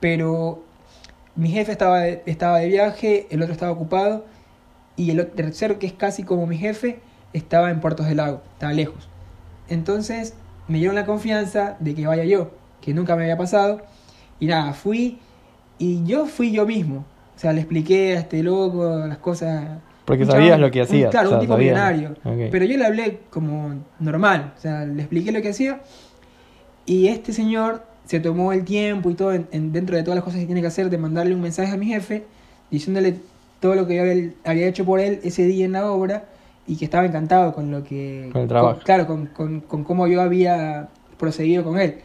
[0.00, 0.62] Pero
[1.36, 4.24] mi jefe estaba de, estaba de viaje, el otro estaba ocupado,
[4.96, 7.00] y el tercero, que es casi como mi jefe,
[7.32, 9.08] estaba en Puertos del Lago, estaba lejos.
[9.68, 10.34] Entonces
[10.68, 12.50] me dieron la confianza de que vaya yo,
[12.80, 13.80] que nunca me había pasado.
[14.38, 15.18] Y nada, fui
[15.78, 17.04] y yo fui yo mismo.
[17.34, 19.78] O sea, le expliqué a este loco las cosas.
[20.04, 21.10] Porque sabías chabón- lo que un- hacías.
[21.10, 22.14] claro, o sea, un tipo millonario.
[22.50, 24.52] Pero yo le hablé como normal.
[24.56, 25.80] O sea, le expliqué lo que hacía.
[26.86, 30.24] Y este señor se tomó el tiempo y todo en- en- dentro de todas las
[30.24, 32.24] cosas que tiene que hacer de mandarle un mensaje a mi jefe
[32.70, 33.16] diciéndole
[33.62, 36.24] todo lo que yo había, había hecho por él ese día en la obra
[36.66, 38.28] y que estaba encantado con lo que...
[38.32, 38.80] Con el trabajo.
[38.84, 42.00] claro, con, con, con cómo yo había procedido con él.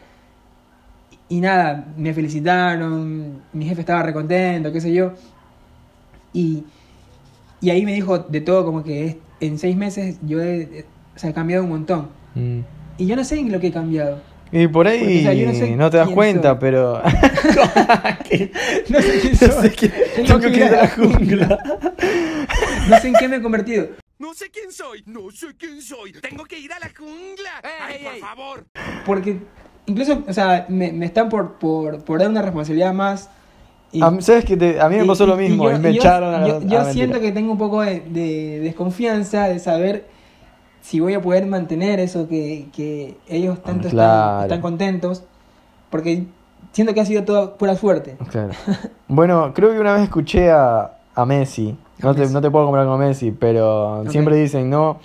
[1.28, 5.12] Y nada, me felicitaron, mi jefe estaba recontento, qué sé yo.
[6.32, 6.64] Y,
[7.60, 10.84] y ahí me dijo de todo, como que es- en seis meses yo he, he-
[11.14, 12.08] o sea, he cambiado un montón.
[12.34, 12.60] Mm.
[12.98, 14.20] Y yo no sé en lo que he cambiado.
[14.50, 16.58] Y por ahí o sea, yo no, te das cuenta, soy.
[16.60, 17.02] pero.
[18.88, 19.62] No sé quién No soy.
[19.70, 19.88] sé qué-
[20.26, 21.58] tengo que ir a la jungla.
[22.88, 23.88] No sé en qué me he convertido.
[24.18, 26.12] No sé quién soy, no sé quién soy.
[26.12, 27.50] Tengo que ir a la jungla.
[27.86, 28.64] Ay, por favor.
[29.06, 29.38] Porque
[29.86, 33.30] incluso, o sea, me, me están por, por, por dar una responsabilidad más.
[33.92, 35.70] Y, A ¿Sabes que A mí me pasó lo mismo.
[35.70, 37.82] yo- y me yo- echaron a la Yo, ah, yo siento que tengo un poco
[37.82, 40.06] de, de desconfianza de saber
[40.88, 44.30] si voy a poder mantener eso que, que ellos tanto Claro.
[44.30, 45.22] están, están contentos.
[45.90, 46.24] Porque
[46.72, 48.16] siento que ha sido todo pura suerte.
[48.30, 48.50] Claro.
[49.06, 51.76] Bueno, creo que una vez escuché a, a Messi.
[51.98, 52.32] No te, Messi.
[52.32, 54.98] no te puedo comparar con Messi, pero siempre dicen, no.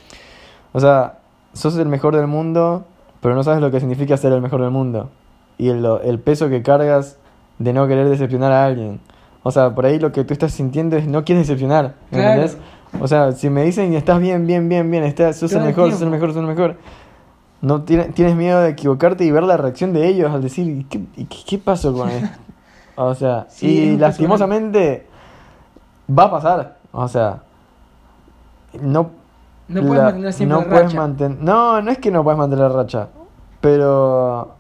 [0.72, 1.20] O sea,
[1.54, 2.86] sos el mejor del mundo,
[3.20, 5.10] pero no sabes lo que significa ser el mejor del mundo.
[5.58, 7.18] Y el, el peso que cargas
[7.60, 9.00] de no querer decepcionar a alguien.
[9.44, 11.96] O sea, por ahí lo que tú estás sintiendo es no quieres decepcionar.
[12.12, 12.42] ¿me Claro.
[12.42, 12.58] entendés?
[13.00, 15.92] O sea, si me dicen estás bien, bien, bien, bien, estás, sos el el mejor,
[15.92, 16.78] sos el mejor, sos el mejor.
[17.62, 20.84] No tiene- tienes miedo de equivocarte y ver la reacción de ellos al decir, ¿y
[20.84, 22.30] qué, y qué- pasó con esto?
[22.96, 25.08] O sea, Sí, y lastimosamente
[26.16, 26.78] va a pasar.
[26.92, 27.42] O sea,
[28.82, 29.10] no,
[29.68, 30.98] No puedes la- mantener siempre no la puedes racha.
[31.08, 33.08] manten- No, no es que no puedes mantener la racha,
[33.62, 34.56] pero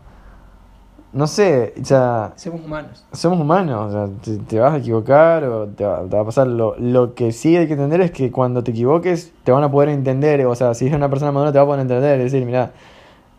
[1.14, 3.06] no sé, o sea, Somos humanos.
[3.14, 6.26] somos humanos, o sea, te, te vas a equivocar o te va, te va a
[6.26, 6.48] pasar.
[6.48, 9.72] Lo, lo que sí hay que entender es que cuando te equivoques te van a
[9.72, 12.32] poder entender, o sea, si es una persona madura te va a poder entender, es
[12.32, 12.72] decir, mira,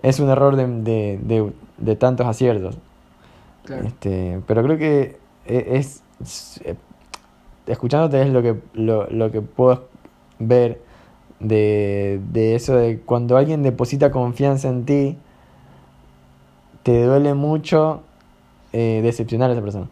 [0.02, 2.78] es un error de, de, de- de tantos aciertos.
[3.64, 3.86] Claro.
[3.86, 6.76] Este, pero creo que e- es, es- eh,
[7.66, 9.84] escuchándote es lo que lo, lo que puedo
[10.38, 10.80] ver
[11.40, 15.18] de, de eso de cuando alguien deposita confianza en ti
[16.84, 18.02] te duele mucho
[18.72, 19.88] eh, decepcionar a esa persona.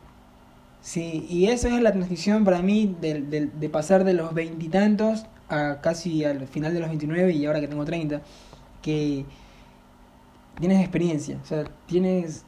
[0.81, 5.27] Sí, y eso es la transición para mí de, de- de pasar de los veintitantos
[5.49, 8.21] a casi al final de los 29 y ahora que tengo 30,
[8.83, 9.25] que
[10.59, 12.45] tienes experiencia, o sea, tienes...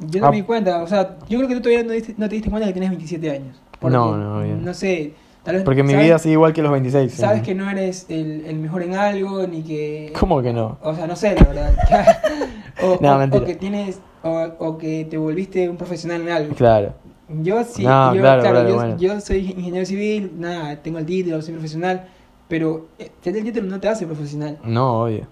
[0.00, 0.30] Yo no Ah.
[0.30, 2.50] me di cuenta, o sea, yo creo que tú todavía no, diste- no te diste
[2.50, 3.56] cuenta que tienes 27 años.
[3.80, 4.64] Porque, No, no, bien.
[4.64, 5.14] No sé,
[5.48, 5.64] tal vez...
[5.64, 7.10] Porque mi sabes- vida sigue igual que los 26.
[7.14, 7.42] Sabes ¿eh?
[7.42, 10.12] que no eres el, el mejor en algo, ni que...
[10.18, 10.76] ¿Cómo que no?
[10.82, 11.72] O sea, no sé, la verdad.
[12.82, 13.98] o, No, o- que tienes...
[14.22, 16.54] O, o que te volviste un profesional en algo.
[16.54, 16.92] Claro.
[17.40, 18.96] Yo sí, No, yo, claro, yo, bueno.
[18.98, 22.08] yo soy ingeniero civil, nada, tengo el título, soy profesional,
[22.48, 24.58] pero eh, tener el título no te hace profesional.
[24.64, 25.26] No, obvio.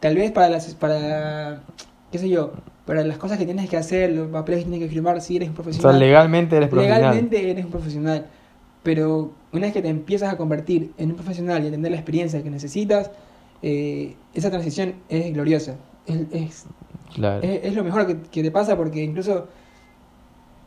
[0.00, 1.60] Tal vez para las, para
[2.10, 2.52] qué sé yo,
[2.86, 5.48] para las cosas que tienes que hacer, los papeles que tienes que firmar, si eres
[5.48, 5.98] un O sea, profesional.
[5.98, 7.00] legalmente eres profesional.
[7.00, 8.26] Legalmente eres un profesional,
[8.82, 11.96] pero una vez que te empiezas a convertir en un profesional y a tener la
[11.98, 13.10] experiencia que necesitas,
[13.62, 15.76] eh, esa transición es gloriosa.
[16.06, 16.64] Es, es,
[17.14, 17.42] Claro.
[17.42, 19.46] es- es lo mejor que, que te pasa porque incluso,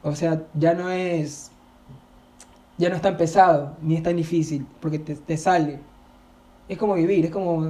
[0.04, 1.52] o sea, ya no es,
[2.78, 5.80] ya no es tan pesado ni es tan difícil porque te, te sale.
[6.70, 7.70] Es como vivir, es como,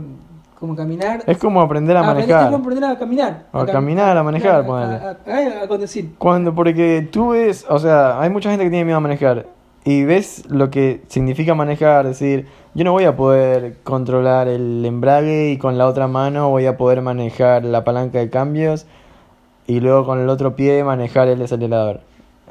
[0.59, 1.23] como caminar.
[1.25, 2.41] Es como aprender a Ah, manejar.
[2.43, 3.47] Es como aprender a caminar.
[3.51, 6.13] A cam- caminar, a manejar, a conducir.
[6.17, 9.47] Cuando, porque tú ves, o sea, hay mucha gente que tiene miedo a manejar
[9.87, 15.51] y ves lo que significa manejar, decir, yo no voy a poder controlar el embrague
[15.51, 18.87] y con la otra mano voy a poder manejar la palanca de cambios
[19.67, 22.01] y luego con el otro pie manejar el acelerador.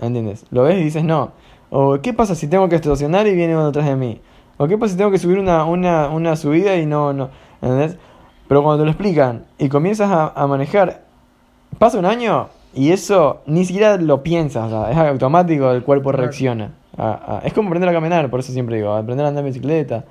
[0.00, 0.46] ¿Entiendes?
[0.52, 1.32] Lo ves y dices, no.
[1.70, 4.20] O, ¿qué pasa si tengo que estacionar y viene uno detrás de mí?
[4.56, 7.30] O, ¿qué pasa si tengo que subir una, una, una subida y no, no?
[7.60, 7.96] ¿Entendés?
[8.46, 11.02] Pero cuando te lo explican y comienzas a, a manejar,
[11.80, 16.12] pasa un año y eso ni siquiera lo piensas, o sea, es automático, el cuerpo
[16.12, 16.70] reacciona.
[17.44, 20.04] Es como aprender a caminar, por eso siempre digo, aprender a andar en bicicleta.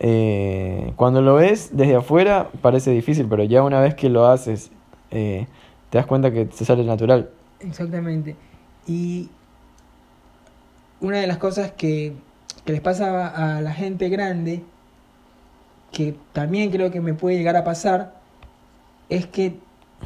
[0.00, 4.70] Eh, cuando lo ves desde afuera parece difícil, pero ya una vez que lo haces,
[5.10, 5.46] eh,
[5.90, 7.30] te das cuenta que te sale natural.
[7.60, 8.36] Exactamente.
[8.86, 9.28] Y
[11.00, 12.14] una de las cosas que,
[12.64, 14.62] que les pasa a la gente grande,
[15.92, 18.14] que también creo que me puede llegar a pasar,
[19.08, 19.56] es que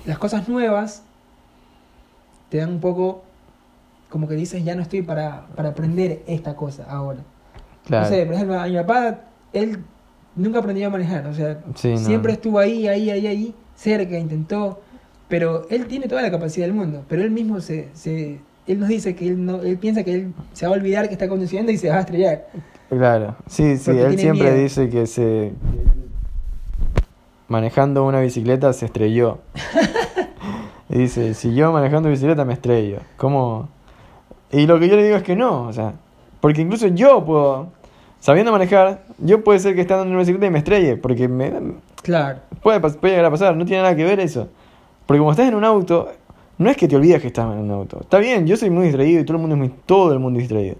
[0.06, 1.02] las cosas nuevas
[2.48, 3.22] te dan un poco
[4.12, 7.20] como que dices, ya no estoy para, para aprender esta cosa ahora.
[7.86, 8.04] Claro.
[8.04, 9.20] No sé, por ejemplo, a mi papá,
[9.54, 9.78] él
[10.36, 11.96] nunca aprendió a manejar, o sea, Sí, no.
[11.96, 14.80] siempre estuvo ahí, ahí, ahí, ahí, cerca, intentó,
[15.28, 18.88] pero él tiene toda la capacidad del mundo, pero él mismo se, se él nos
[18.90, 21.72] dice que él no, él piensa que él se va a olvidar que está conduciendo
[21.72, 22.46] y se va a estrellar.
[22.90, 24.62] Claro, sí, sí, él siempre miedo.
[24.62, 25.52] dice que se...
[27.48, 29.38] Manejando una bicicleta se estrelló.
[30.88, 32.98] y dice, si yo manejando bicicleta me estrello.
[33.16, 33.68] ¿Cómo?
[34.52, 35.94] Y lo que yo le digo es que no, o sea,
[36.40, 37.68] porque incluso yo puedo,
[38.20, 41.26] sabiendo manejar, yo puede ser que esté andando en una bicicleta y me estrelle, porque
[41.28, 41.50] me,
[42.02, 42.40] Claro.
[42.62, 44.48] puede, puede llegar a pasar, no tiene nada que ver eso.
[45.06, 46.10] Porque como estás en un auto,
[46.58, 48.00] no es que te olvides que estás en un auto.
[48.02, 50.38] Está bien, yo soy muy distraído y todo el mundo es muy, todo el mundo
[50.38, 50.76] es distraído.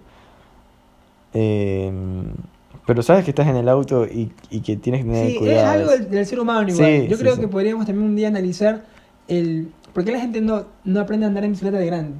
[1.34, 1.90] Eh,
[2.86, 5.38] pero sabes que estás en el auto y, y que tienes que tener Sí, es
[5.38, 5.70] cuidado.
[5.70, 6.86] algo del, del ser humano igual.
[7.02, 8.82] Sí, Yo sí, creo que podríamos también un día analizar
[9.28, 12.18] el por qué la gente no, no aprende a andar en bicicleta de grande.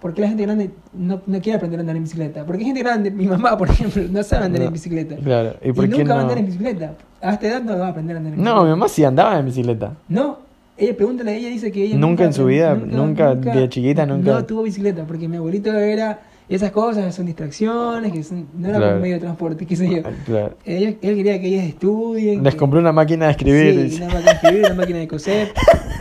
[0.00, 2.46] ¿Por qué la gente grande no, no quiere aprender a andar en bicicleta?
[2.46, 5.16] Porque gente grande, mi mamá, por ejemplo, no sabe andar No, en bicicleta.
[5.16, 6.28] Claro, ¿y Y, por qué nunca va a no?
[6.28, 6.94] andar en bicicleta.
[7.20, 8.64] A esta edad no va a aprender a andar en No, bicicleta.
[8.64, 9.92] mi mamá sí andaba en bicicleta.
[10.08, 10.38] No,
[10.76, 14.30] ella pregúntale a ella, dice que ella Nunca en su vida, nunca, de chiquita, nunca-
[14.34, 18.78] No tuvo bicicleta, porque mi abuelito era esas cosas, son distracciones, que son- no era
[18.78, 18.92] Claro.
[18.94, 20.02] por medio de transporte, qué sé yo.
[20.26, 20.54] Claro.
[20.64, 22.44] Ella- él quería que ellas estudien.
[22.44, 23.90] Les que- compré una máquina de escribir.
[23.90, 25.48] Sí, una máquina de escribir, una máquina de coser,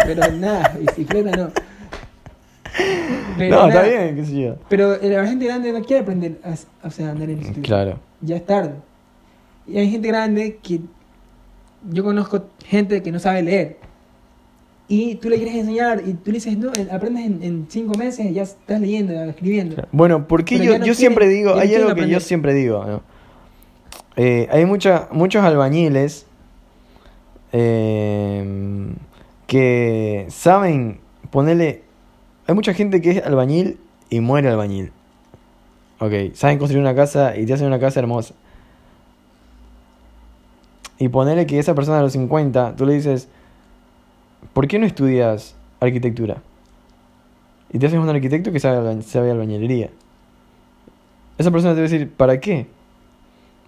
[0.05, 1.49] pero nada, bicicleta no.
[3.37, 4.55] Pero no, está nada, bien, qué sé yo.
[4.69, 6.55] Pero la gente grande no quiere aprender a,
[6.87, 7.67] o sea, andar en bicicleta.
[7.67, 7.99] Claro.
[8.21, 8.73] Ya es tarde.
[9.67, 10.81] Y hay gente grande que
[11.89, 13.77] yo conozco gente que no sabe leer.
[14.89, 18.25] Y tú le quieres enseñar y tú le dices, no, aprendes en, en cinco meses
[18.25, 19.85] y ya estás leyendo, escribiendo.
[19.91, 22.21] Bueno, porque yo, no yo siempre digo, hay algo que yo aprender.
[22.21, 23.03] siempre digo, ¿no?
[24.15, 26.25] Eh, hay mucha, muchos albañiles
[27.51, 28.87] eh,
[29.45, 31.86] que saben ponerle...
[32.47, 33.77] Hay mucha gente que es albañil
[34.09, 34.91] y muere albañil.
[35.99, 38.33] Ok, saben construir una casa y te hacen una casa hermosa.
[40.99, 43.27] Y ponerle que esa persona a los 50, tú le dices,
[44.53, 46.41] ¿por qué no estudias arquitectura?
[47.71, 49.89] Y te haces un arquitecto que sabe, sabe albañilería.
[51.37, 52.67] Esa persona te va a decir, ¿para qué?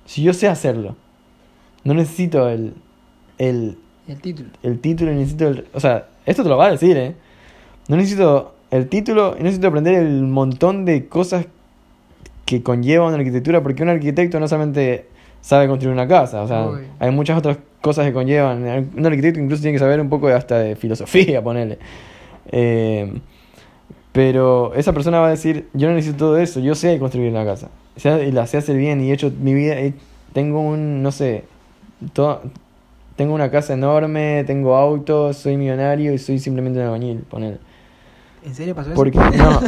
[0.05, 0.95] Si yo sé hacerlo.
[1.83, 2.73] No necesito el,
[3.37, 4.49] el, El título.
[4.63, 5.67] el título, necesito el...
[5.73, 7.15] O sea, esto te lo va a decir, ¿eh?
[7.87, 11.45] No necesito el título y necesito aprender el montón de cosas
[12.45, 15.05] que conlleva una arquitectura, porque un arquitecto no solamente
[15.41, 16.81] sabe construir una casa, o sea, Uy.
[16.99, 18.89] hay muchas otras cosas que conllevan.
[18.97, 21.77] Un arquitecto incluso tiene que saber un poco de- hasta de filosofía, ponele.
[22.51, 23.13] Eh,
[24.11, 27.45] pero esa persona va a decir, yo no necesito todo eso, yo sé construir una
[27.45, 27.69] casa.
[27.95, 29.93] O sea, y la sé hacer bien y he hecho mi vida, he-
[30.33, 31.43] tengo un, no sé,
[32.13, 32.41] todo,
[33.15, 37.57] tengo una casa enorme, tengo autos, soy millonario y soy simplemente un albañil, ponele.
[38.43, 38.95] ¿En serio pasó eso?
[38.95, 39.59] Porque, no.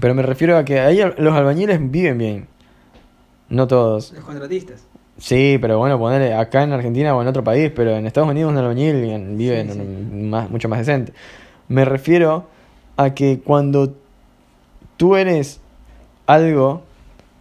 [0.00, 2.46] Pero me refiero a que ahí los albañiles viven bien.
[3.48, 4.12] No todos.
[4.12, 4.84] Los contratistas.
[5.16, 8.52] Sí, pero bueno, ponerle acá en Argentina o en otro país, pero en Estados Unidos
[8.52, 8.94] un albañil
[9.36, 9.78] vive Sí, sí.
[9.80, 11.12] en- Más, mucho más decente.
[11.68, 12.46] Me refiero
[12.96, 13.94] a que cuando
[14.96, 15.60] tú eres
[16.26, 16.82] algo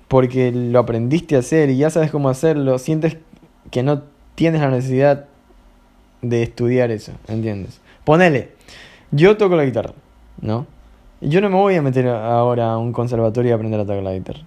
[0.07, 3.17] porque lo aprendiste a hacer y ya sabes cómo hacerlo, sientes
[3.69, 4.03] que no
[4.35, 5.25] tienes la necesidad
[6.21, 7.79] de estudiar eso, ¿entiendes?
[8.05, 8.51] ponele,
[9.11, 9.91] yo toco la guitarra,
[10.41, 10.67] ¿no?
[11.21, 14.13] Yo no me voy a meter ahora a un conservatorio y aprender a tocar la
[14.13, 14.41] guitarra.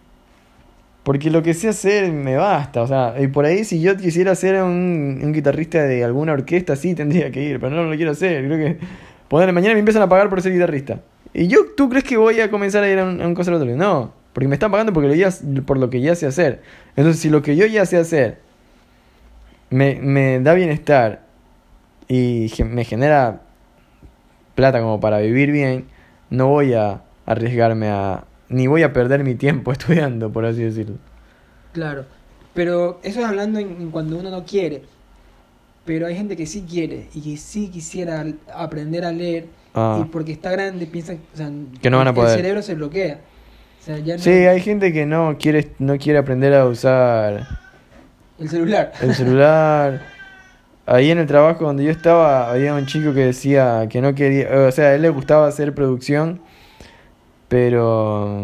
[1.03, 4.34] Porque lo que sé hacer me basta, o sea, y por ahí si yo quisiera
[4.34, 8.12] ser un, un guitarrista de alguna orquesta, sí tendría que ir, pero no lo quiero
[8.12, 8.78] hacer, creo que...
[9.28, 11.01] Ponele, mañana me empiezan a pagar por ser guitarrista.
[11.32, 13.76] ¿Y yo, tú crees que voy a comenzar a ir a un, a un conservatorio?
[13.76, 15.30] No, porque me están pagando porque lo ya,
[15.64, 16.62] por lo que ya sé hacer.
[16.97, 18.38] Entonces, si lo que yo ya sé hacer
[19.70, 21.22] me, me da bienestar
[22.09, 23.43] y me genera
[24.61, 25.86] plata como para vivir bien,
[26.30, 28.24] no voy a arriesgarme a...
[28.48, 30.96] ni voy a perder mi tiempo estudiando, por así decirlo.
[31.72, 32.04] Claro,
[32.54, 34.82] pero eso es hablando en, en cuando uno no quiere.
[35.84, 40.00] Pero hay gente que sí quiere y que sí quisiera aprender a leer Ah.
[40.02, 41.48] y porque está grande piensa o sea,
[41.80, 42.30] Que no van a poder.
[42.32, 43.20] El cerebro se bloquea.
[43.80, 47.46] O sea, ya no- Sí, hay gente que no quiere, no quiere aprender a usar
[48.40, 48.92] el celular.
[49.00, 50.02] el celular.
[50.91, 54.49] Ahí en el trabajo donde yo estaba había un chico que decía que no quería,
[54.66, 56.41] o sea, a él le gustaba hacer producción,
[57.49, 58.43] pero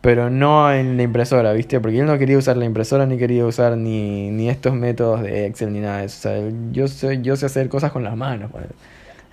[0.00, 1.78] pero no en la impresora, ¿viste?
[1.80, 5.46] Porque él no quería usar la impresora ni quería usar ni, ni estos métodos de
[5.46, 6.16] Excel ni nada de eso.
[6.30, 8.50] O sea, yo sé, yo sé hacer cosas con las manos.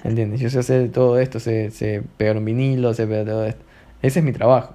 [0.03, 0.41] ¿entiendes?
[0.41, 3.63] Yo sé hacer todo esto, sé, sé pegar un vinilo, sé pegar todo esto.
[4.01, 4.73] Ese es mi trabajo.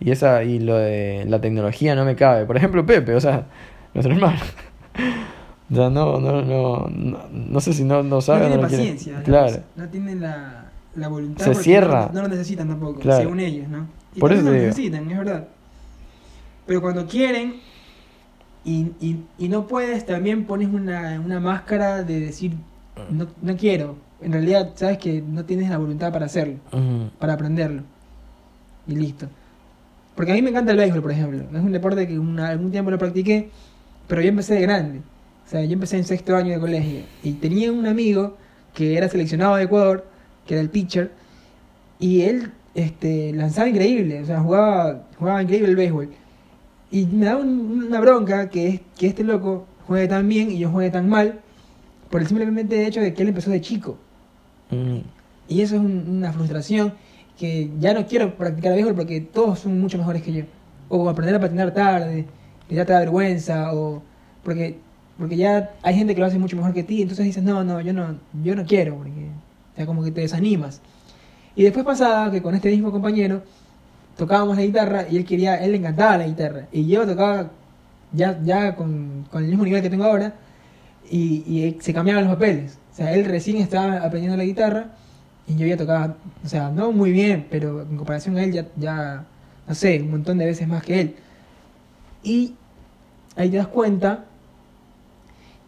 [0.00, 2.46] Y esa y lo de la tecnología no me cabe.
[2.46, 3.46] Por ejemplo, Pepe, o sea,
[3.94, 4.40] nuestro hermano.
[5.74, 8.68] Sea, no, no, no, no, no sé si no, no no sabe o tiene no
[8.68, 8.82] quiere.
[8.84, 9.12] paciencia.
[9.18, 9.56] la Claro.
[9.76, 11.44] No tienen la, la voluntad.
[11.46, 12.06] Se cierra.
[12.12, 13.22] No, no lo necesitan tampoco, Claro.
[13.22, 13.86] según ellos, ¿no?
[14.14, 15.48] Y Por eso no lo necesitan, es verdad.
[16.66, 17.54] Pero cuando quieren
[18.64, 22.52] y, y, y no puedes, también pones una, una máscara de decir,
[23.10, 23.96] no, no quiero.
[24.20, 26.56] En realidad, sabes que no tienes la voluntad para hacerlo,
[27.18, 27.82] para aprenderlo.
[28.86, 29.26] Y listo.
[30.14, 31.38] Porque a mí me encanta el béisbol, por ejemplo.
[31.58, 33.48] Es un deporte que una- algún tiempo lo practiqué,
[34.06, 35.00] pero yo empecé de grande.
[35.52, 37.00] Sea, yo empecé en sexto año de colegio.
[37.22, 38.38] Y tenía un amigo
[38.72, 40.06] que era seleccionado de Ecuador,
[40.46, 41.10] que era el pitcher,
[42.00, 46.08] y él este, lanzaba increíble, o sea, jugaba, jugaba increíble el béisbol.
[46.90, 50.58] Y me daba un- una bronca que, es, que este loco juegue tan bien y
[50.58, 51.40] yo juegue tan mal,
[52.08, 53.98] por el simplemente hecho de que él empezó de chico.
[54.70, 55.02] Ujú.
[55.48, 56.94] Y eso es un- una frustración
[57.38, 60.44] que ya no quiero practicar béisbol porque todos son mucho mejores que yo.
[60.88, 62.24] O aprender a patinar tarde,
[62.70, 64.02] ya te da vergüenza, o
[64.42, 64.78] porque
[65.18, 67.80] porque ya hay gente que lo hace mucho mejor que ti, entonces dices, no, no,
[67.80, 69.28] yo no, yo no quiero, porque
[69.72, 70.80] o sea, como que te desanimas.
[71.54, 73.42] Y después pasaba que con este mismo compañero
[74.16, 76.66] tocábamos la guitarra y él quería, él le encantaba la guitarra.
[76.72, 77.50] Y yo tocaba
[78.12, 80.34] ya, ya con, con el mismo nivel que tengo ahora
[81.10, 82.78] y, y se cambiaban los papeles.
[82.92, 84.92] O sea, él recién estaba aprendiendo la guitarra
[85.46, 88.66] y yo ya tocaba, o sea, no muy bien, pero en comparación a él ya,
[88.76, 89.24] ya
[89.66, 91.16] no sé, un montón de veces más que él.
[92.22, 92.54] Y
[93.36, 94.24] ahí te das cuenta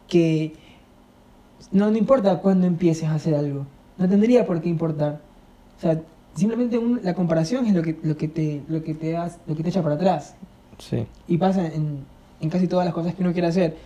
[0.08, 0.54] que
[1.72, 3.66] no, no importa cuándo empieces a hacer algo,
[3.98, 5.20] no tendría por qué importar.
[5.78, 6.00] O sea,
[6.34, 9.12] simplemente un- la comparación es lo que, lo que te, lo que te
[9.46, 10.34] lo que te echa para atrás.
[10.78, 11.06] Sí.
[11.28, 12.04] Y pasa en,
[12.40, 13.76] en casi todas las cosas que uno quiere hacer.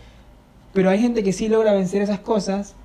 [0.73, 2.75] Pero hay gente que sí logra vencer esas cosas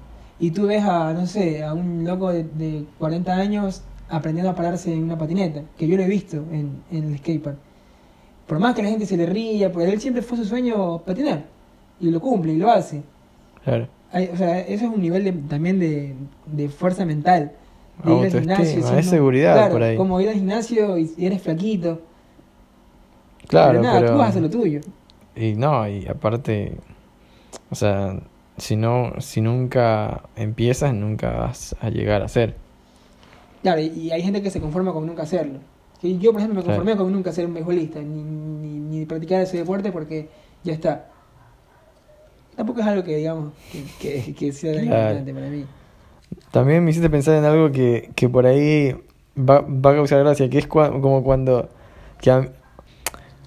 [0.41, 4.55] y tú ves a, no sé, a un loco de, de 40 años aprendiendo a
[4.55, 7.57] pararse en una patineta, que yo lo he visto en, en el skatepark.
[8.47, 11.45] Por más que la gente se le ría, porque él siempre fue su sueño patinar.
[12.01, 13.03] Y lo cumple y lo hace.
[13.65, 13.89] Claro.
[14.13, 16.15] Hay- o sea, eso es un nivel de- también de,
[16.47, 17.53] de fuerza mental.
[18.05, 19.97] De ir al gimnasio, es seguridad claro, por ahí.
[19.97, 22.01] Como ir al gimnasio y, eres flaquito.
[23.49, 24.13] Claro, pero nada, pero...
[24.13, 24.81] tú vas a hacer lo tuyo.
[25.37, 26.77] Y no, y aparte,
[27.71, 28.21] o sea,
[28.59, 32.57] si no, si nunca empiezas, nunca vas a llegar a ser.
[33.63, 35.59] Claro, y, y hay gente que se conforma con nunca hacerlo.
[36.03, 36.67] Yo, por ejemplo, me Claro.
[36.67, 40.29] conformé con nunca ser un beisbolista, ni, ni, ni practicar ese deporte porque
[40.63, 41.09] ya está.
[42.57, 43.83] Tampoco es algo que, digamos, que,
[44.25, 45.03] que, que sea tan Claro.
[45.19, 45.65] importante para mí.
[46.51, 48.95] También me hiciste pensar en algo que, que por ahí
[49.39, 51.69] va, va a causar gracia, que es cua- como cuando...
[52.21, 52.49] Que a,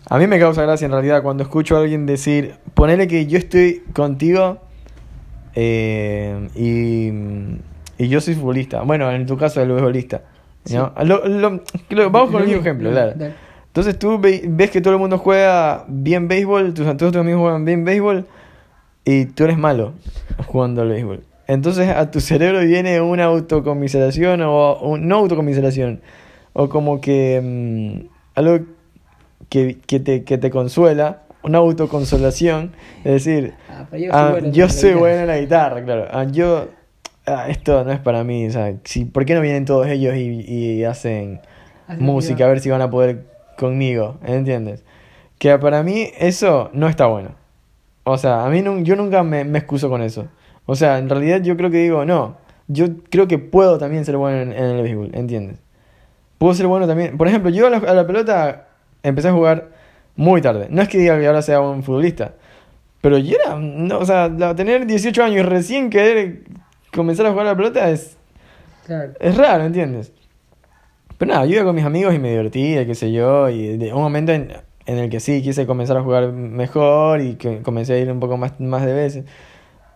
[0.10, 3.38] a mí me causa gracia en realidad cuando escucho a alguien decir, ponele que yo
[3.38, 4.60] estoy contigo
[5.56, 8.82] eh, y, y yo soy futbolista.
[8.82, 10.22] Bueno, en tu caso el futbolista.
[10.72, 10.94] ¿no?
[11.04, 13.14] Lo- lo- lo- vamos con el mismo ejemplo, claro.
[13.16, 13.34] Dale.
[13.68, 17.42] Entonces tú ve- ves que todo el mundo juega bien béisbol, tus, todos tus amigos
[17.42, 18.26] juegan bien béisbol
[19.08, 19.94] y tú eres malo
[20.48, 21.24] jugando al béisbol.
[21.48, 26.02] Entonces a tu cerebro viene una autocomiseración o no autocomiseración,
[26.52, 28.66] o como que mm, algo
[29.50, 32.74] que, que te, que te consuela, una autoconsolación,
[33.06, 35.00] es decir, Ah, yo soy ah, bueno en yo la soy guitarra.
[35.00, 36.08] bueno en la guitarra, claro.
[36.12, 36.68] Ah, yo,
[37.26, 40.16] ah, esto no es para mí, o sea, si, ¿por qué no vienen todos ellos
[40.18, 41.40] y, y hacen
[41.88, 42.56] que música, a van.
[42.56, 43.24] ver si van a poder
[43.58, 44.84] conmigo, ¿entiendes?
[45.40, 47.37] Que para mí eso no está bueno.
[48.10, 50.28] O sea, a mí nun- yo nunca me, me excuso con eso.
[50.66, 52.38] O sea, en realidad yo creo que digo, no,
[52.68, 55.60] yo creo que puedo también ser bueno en, en el béisbol, ¿entiendes?
[56.38, 57.18] Puedo ser bueno también.
[57.18, 58.68] Por ejemplo, yo a la, a la pelota
[59.04, 59.70] empecé a jugar
[60.16, 60.68] muy tarde.
[60.70, 62.34] No es que diga que ahora sea un futbolista,
[63.02, 66.44] pero yo era, no, o sea, tener 18 años y recién querer
[66.94, 68.18] comenzar a jugar a la pelota es,
[68.86, 69.12] Claro.
[69.20, 70.12] es raro, ¿entiendes?
[71.18, 73.94] Pero nada, yo iba con mis amigos y me divertía, qué sé yo, y de
[73.94, 74.52] un momento en,
[74.88, 78.20] en el que sí quise comenzar a jugar mejor y que comencé a ir un
[78.20, 79.26] poco más, más de veces.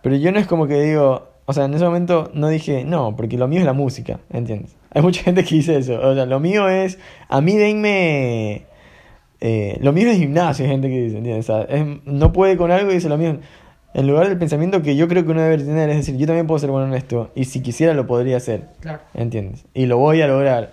[0.02, 3.16] Pero yo no es como que digo, o sea, en ese momento no dije, no,
[3.16, 4.76] porque lo mío es la música, ¿entiendes?
[4.94, 8.66] Hay mucha gente que dice eso, o sea, lo mío es, a mí denme,
[9.40, 11.48] eh, lo mío es gimnasio, hay gente que dice, ¿entiendes?
[11.50, 13.38] O sea, es- no puede con algo y dice lo mío.
[13.94, 16.46] En lugar del pensamiento que yo creo que uno debe tener, es decir, yo también
[16.46, 18.68] puedo ser bueno en esto, y si quisiera lo podría hacer.
[18.80, 19.00] Claro.
[19.14, 19.64] ¿Entiendes?
[19.74, 20.70] Y lo voy a lograr.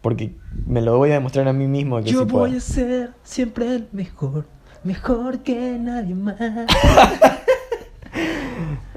[0.00, 0.32] Porque
[0.66, 2.46] me lo voy a demostrar a mí mismo que Yo sí puedo.
[2.46, 4.46] voy a ser siempre el mejor,
[4.84, 6.36] mejor que nadie más.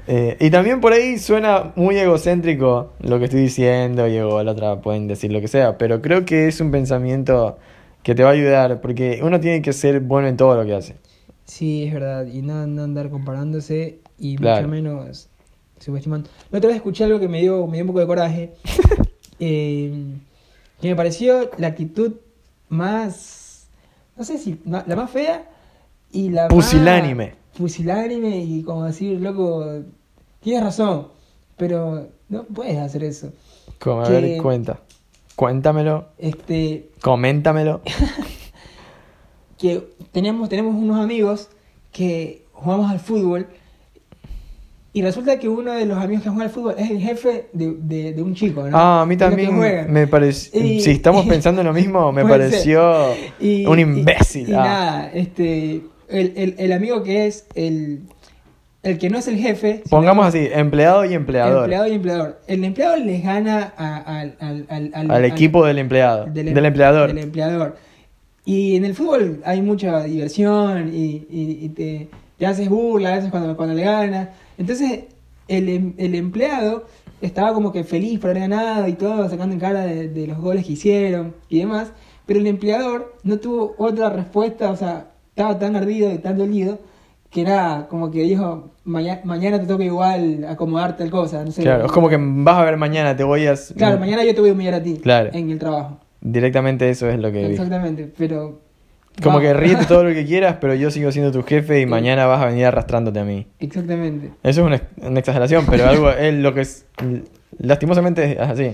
[0.06, 4.80] Eh, y también por ahí suena muy egocéntrico lo que estoy diciendo, y la otra
[4.82, 7.56] pueden decir lo que sea, pero creo que es un pensamiento
[8.02, 10.74] que te va a ayudar, porque uno tiene que ser bueno en todo lo que
[10.74, 10.96] hace.
[11.46, 12.26] Sí, es verdad.
[12.26, 14.68] Y no, no andar comparándose y Claro.
[14.68, 15.28] mucho menos
[15.78, 16.28] subestimando.
[16.50, 18.52] La otra vez escuché algo que me dio, me dio un poco de coraje.
[19.40, 19.92] eh,
[20.84, 22.12] que me pareció la actitud
[22.68, 23.68] más.
[24.18, 24.60] No sé si.
[24.66, 25.50] La más fea
[26.12, 27.28] y la Pusilánime.
[27.28, 27.34] más.
[27.58, 29.64] Pusilánime y como decir, loco.
[30.40, 31.08] Tienes razón,
[31.56, 33.32] pero no puedes hacer eso.
[33.78, 34.80] Como, a Que- ver, cuenta.
[35.36, 36.90] Cuéntamelo, Este.
[37.00, 37.80] coméntamelo.
[39.58, 41.48] que tenemos, tenemos unos amigos
[41.92, 43.46] que jugamos al fútbol
[44.94, 47.74] y resulta que uno de los amigos que juega al fútbol es el jefe de,
[47.80, 48.78] de, de un chico, ¿no?
[48.78, 49.58] Ah, a mí también
[49.92, 50.58] me pareció.
[50.80, 53.08] Si estamos pensando en lo mismo, me pareció
[53.40, 54.48] Y- un imbécil.
[54.48, 54.56] Y, ah.
[54.56, 58.02] nada, este, el, el, el amigo que es el,
[58.84, 59.82] el que no es el jefe.
[59.90, 61.64] Pongamos así, empleado y empleador.
[61.64, 62.40] Empleado y empleador.
[62.46, 66.26] El empleado les gana a- al, al, al, al- al equipo del empleado.
[66.26, 67.08] del, Del, em- empleador.
[67.08, 67.76] del empleador.
[68.44, 73.16] Y en el fútbol hay mucha diversión y, y- y te, te haces burla a
[73.16, 74.28] veces cuando, cuando le ganas.
[74.58, 75.04] Entonces,
[75.48, 76.84] el, em- el empleado
[77.20, 80.38] estaba como que feliz por haber ganado y todo, sacando en cara de, de los
[80.38, 81.92] goles que hicieron y demás.
[82.26, 86.78] Pero el empleador no tuvo otra respuesta, o sea, estaba tan ardido y tan dolido
[87.30, 91.44] que era como que dijo, "Maña- mañana te toca igual acomodar tal cosa.
[91.44, 93.54] No sé, Claro, es como que vas a ver mañana, te voy a...
[93.76, 95.30] Claro, mañana yo te voy a humillar a ti Claro.
[95.32, 95.98] en el trabajo.
[96.20, 97.52] Directamente eso es lo que vi.
[97.52, 98.60] Exactamente, pero...
[99.22, 102.26] Como que ríete todo lo que quieras, pero yo sigo siendo tu jefe y mañana
[102.26, 103.46] vas a venir arrastrándote a mí.
[103.60, 104.30] Exactamente.
[104.42, 106.86] Eso es una, una exageración, pero algo es lo que es...
[107.58, 108.72] Lastimosamente es así.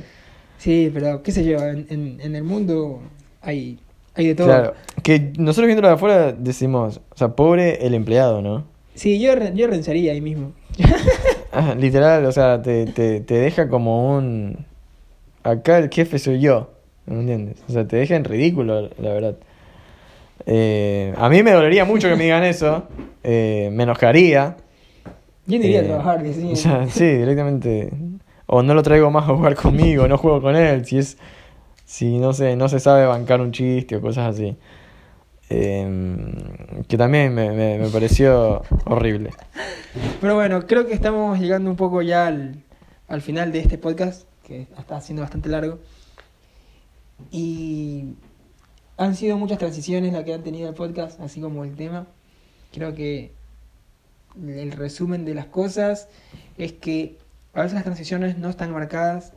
[0.59, 3.01] Sí, pero qué sé yo, en, en, en el mundo
[3.43, 3.79] hay,
[4.15, 4.47] hay de todo.
[4.47, 4.75] Claro.
[5.03, 8.65] Que nosotros viéndolo de afuera decimos, o sea, pobre el empleado, ¿no?
[8.95, 9.69] Sí, yo, yo
[10.11, 10.53] ahí mismo.
[11.53, 14.67] Ah, literal, o sea, te, te, te deja como un...
[15.43, 16.71] Acá el jefe soy yo,
[17.07, 17.57] ¿me entiendes?
[17.69, 19.37] O sea, te deja en ridículo, la verdad.
[20.47, 22.89] Eh, a mí me dolería mucho que me digan eso,
[23.23, 24.57] eh, me enojaría.
[25.47, 26.55] Yo no iría Eh, trabajar, sí.
[26.91, 27.91] sí, directamente.
[28.47, 31.19] O no lo traigo más a jugar conmigo, no juego con él, si es...
[31.85, 34.57] Si no sé, no se sabe bancar un chiste o cosas así.
[35.49, 36.33] Em,
[36.87, 39.31] que también me, me, me pareció horrible.
[40.21, 42.63] Pero bueno, creo que estamos llegando un poco ya al,
[43.09, 45.81] al final de este podcast, que está siendo bastante largo.
[47.33, 48.15] Y
[49.01, 52.07] han sido muchas transiciones las que han tenido el podcast, así como el tema.
[52.71, 53.33] Creo que
[54.39, 56.09] el resumen de las cosas
[56.59, 57.17] es que
[57.55, 59.33] a veces las transiciones no están marcadas,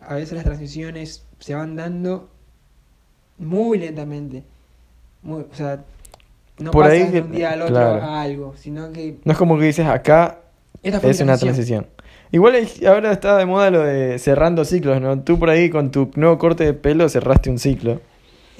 [0.00, 2.30] a veces las transiciones se van dando
[3.38, 4.42] muy lentamente.
[5.22, 5.84] Muy- o sea,
[6.58, 8.02] no Por ahí pasas de un día al otro claro.
[8.02, 10.40] a algo, sino que No es como que dices acá
[10.82, 11.86] esta es una transición.
[12.32, 12.56] Igual
[12.88, 15.20] ahora está de moda lo de cerrando ciclos, ¿no?
[15.20, 18.00] Tú por ahí con tu nuevo corte de pelo cerraste un ciclo.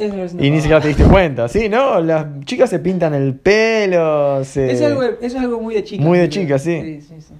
[0.00, 1.68] Es Y ni siquiera te diste cuenta, ¿sí?
[1.68, 2.00] ¿No?
[2.00, 4.70] Las chicas se pintan el pelo, se...
[4.72, 6.02] Eso es, algo, es algo muy de chica.
[6.02, 6.80] Muy de chica, sí.
[6.80, 7.34] Sí, sí, sí.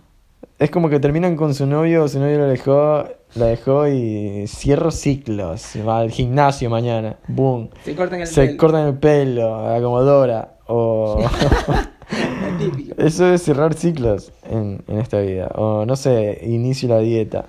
[0.59, 3.05] Es como que terminan con su novio, su novio lo dejó,
[3.35, 5.73] la dejó y cierro ciclos.
[5.89, 7.71] Va al gimnasio mañana, boom.
[7.83, 8.57] Se cortan el Se pelo.
[8.59, 10.57] cortan el pelo, a como Dora.
[10.67, 11.19] O...
[12.99, 15.47] Eso es cerrar ciclos en, en esta vida.
[15.55, 17.47] O no sé, inicio la dieta.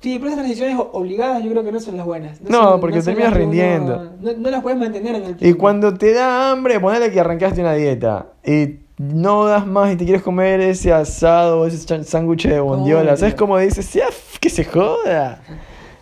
[0.00, 2.40] Sí, pero esas transiciones obligadas yo creo que no son las buenas.
[2.40, 4.12] No, son- porque terminas que uno- rindiendo.
[4.20, 5.58] no, no las puedes mantener en el Y tiempo.
[5.58, 10.04] cuando te da hambre, ponele que arrancaste una dieta y no das más y te
[10.04, 13.02] quieres comer ese asado o ese sándwich de bondiola.
[13.12, 13.16] Obvio.
[13.18, 13.92] ¿Sabes cómo dices?
[13.92, 14.06] Ya,
[14.40, 15.42] que se joda.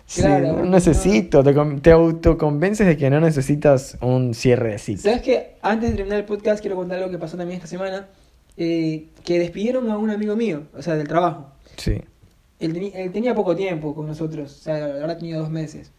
[0.05, 1.43] Sí, Claro, no porque necesito.
[1.43, 5.03] Te, con- te autoconvences de que no necesitas un cierre de ciclo.
[5.03, 5.55] ¿Sabes qué?
[5.61, 8.07] Antes de terminar el podcast quiero contar algo que pasó también esta semana.
[8.61, 11.47] eh, que despidieron a un amigo mío, o sea, del trabajo.
[11.77, 12.01] Sí.
[12.59, 15.91] Él, él tenía poco tiempo con nosotros, o sea, ahora tenía dos meses.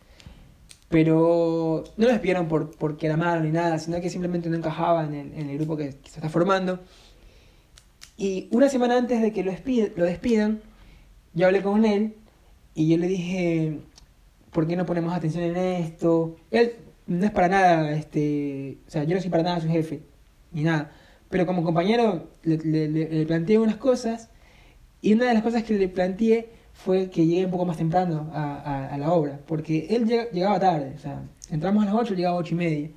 [0.89, 5.05] Pero no lo despidieron por, porque era malo ni nada, sino que simplemente no encajaba
[5.05, 6.81] en el, grupo que, se está formando.
[8.17, 10.61] Y una semana antes de que lo, despidan,
[11.35, 12.15] yo hablé con él
[12.75, 13.79] y yo le dije,
[14.53, 16.37] ¿por qué no ponemos atención en esto?
[16.51, 16.75] Él
[17.07, 20.03] no es para nada, este, o sea, yo no soy para nada su jefe,
[20.53, 20.93] ni nada.
[21.31, 24.30] Pero como compañero le- le- le planteé unas cosas
[25.03, 28.31] y una de las cosas que le planteé fue que llegue un poco más temprano
[28.33, 32.15] a, a- la obra, porque él llega- llegaba tarde, o sea, entramos a las 8,
[32.15, 32.91] llegaba a 8 y media.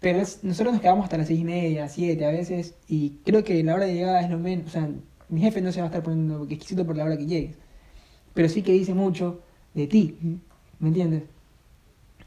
[0.00, 3.62] Pero nosotros nos quedamos hasta las 6 y media, 7 a veces, y creo que
[3.64, 4.88] la hora de llegada es lo menos, o sea,
[5.28, 7.56] mi jefe no se va a estar poniendo exquisito por la hora que llegues,
[8.34, 9.40] pero sí que dice mucho
[9.74, 10.16] de ti,
[10.80, 11.24] ¿me entiendes?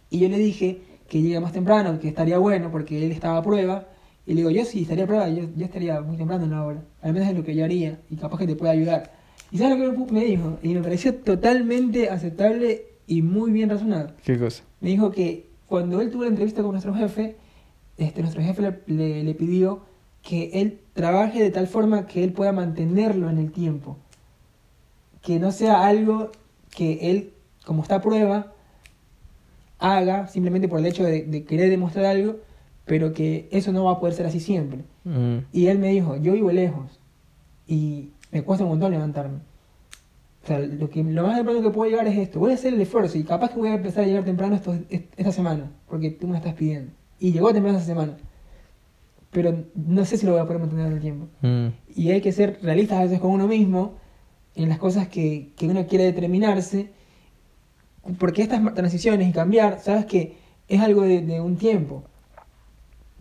[0.09, 3.43] Y yo le dije que llegue más temprano, que estaría bueno, porque él estaba a
[3.43, 3.87] prueba,
[4.25, 6.63] y le digo, yo sí estaría a prueba, yo, yo estaría muy temprano en la
[6.63, 9.13] hora, al menos es lo que yo haría, y capaz que te pueda ayudar.
[9.51, 10.57] ¿Y sabes lo que me- me dijo?
[10.63, 14.63] Y me pareció totalmente aceptable y muy bien razonado ¿Qué cosa?
[14.79, 17.35] me dijo que cuando él tuvo la entrevista con nuestro jefe,
[17.97, 19.81] este, nuestro jefe le, le- le pidió
[20.21, 23.97] que él trabaje de tal forma que él pueda mantenerlo en el tiempo.
[25.21, 26.31] Que no sea algo
[26.75, 27.33] que él,
[27.65, 28.53] como está a prueba,
[29.79, 32.37] haga simplemente por el hecho de, de querer demostrar algo,
[32.85, 34.79] pero que eso no va a poder ser así siempre.
[35.03, 36.99] Mm, Y él me dijo, yo vivo lejos
[37.67, 39.39] y me cuesta un montón levantarme.
[40.43, 42.39] O sea, lo, que, lo más temprano que puedo llegar es esto.
[42.39, 44.79] Voy a hacer el esfuerzo y capaz que voy a empezar a llegar temprano estos-
[44.89, 46.91] est- esta semana, porque tú me estás pidiendo.
[47.19, 48.17] Y llegó temprano esta semana.
[49.29, 51.27] Pero no sé si lo voy a poder mantener en el tiempo.
[51.41, 53.93] mm, Y hay que ser realistas a veces con uno mismo
[54.55, 56.89] en las cosas que, que uno quiere determinarse.
[58.17, 60.35] Porque estas transiciones y cambiar, sabes que
[60.67, 62.03] es algo de, de un tiempo.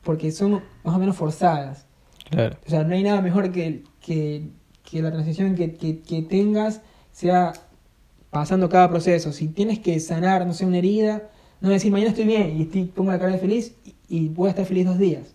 [0.03, 1.87] Porque son más o menos forzadas.
[2.31, 2.57] claro.
[2.67, 4.49] O sea, no hay nada mejor que, que,
[4.89, 6.81] que la transición que, que, que tengas
[7.13, 7.53] sea
[8.31, 9.33] pasando cada proceso.
[9.33, 11.29] Si tienes que sanar, no sé, una herida,
[11.61, 14.47] no decir mañana estoy bien y estoy, pongo la cara de feliz y, y voy
[14.47, 15.35] a estar feliz dos días.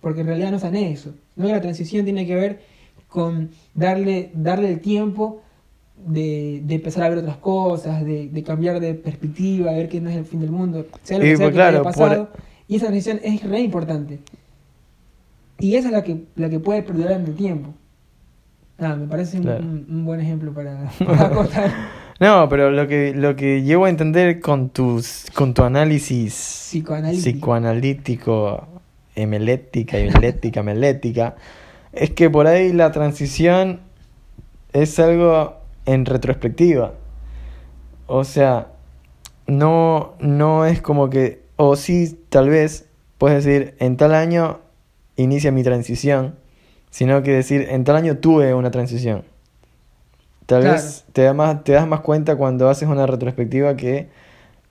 [0.00, 1.14] Porque en realidad no sané eso.
[1.36, 2.60] No la transición tiene que ver
[3.08, 5.42] con darle, darle el tiempo
[6.06, 10.00] de, de empezar a ver otras cosas, de, de cambiar de perspectiva, de ver que
[10.00, 10.86] no es el fin del mundo.
[11.02, 12.28] Sea lo Y, que sea pues, que te haya claro, pasado.
[12.30, 14.20] por- Y esa transición es re importante.
[15.58, 17.74] Y esa es la que, la que puede perdurar en el tiempo.
[18.78, 19.62] Ah, me parece un, Claro.
[19.64, 21.70] un- un buen ejemplo para, para contar.
[22.20, 27.22] No, pero lo que, lo que llevo a entender con, tus, con tu análisis Psicoanalítico.
[27.30, 28.68] psicoanalítico,
[29.16, 31.34] hemelética, hemelética, melética,
[31.92, 33.80] es que por ahí la transición
[34.72, 35.56] es algo
[35.86, 36.94] en retrospectiva.
[38.06, 38.68] O sea,
[39.46, 42.86] no, no es como que, o sí, tal vez,
[43.18, 44.60] puedes decir, en tal año
[45.16, 46.36] inicia mi transición,
[46.90, 49.24] sino que decir, en tal año tuve una transición.
[50.46, 50.76] Tal Claro.
[50.76, 54.08] vez te, da más, te das más cuenta cuando haces una retrospectiva que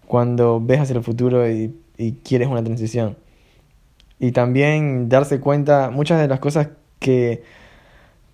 [0.08, 3.18] cuando ves hacia el futuro y, y quieres una transición.
[4.20, 6.70] Y también darse cuenta, muchas de las cosas
[7.00, 7.44] que,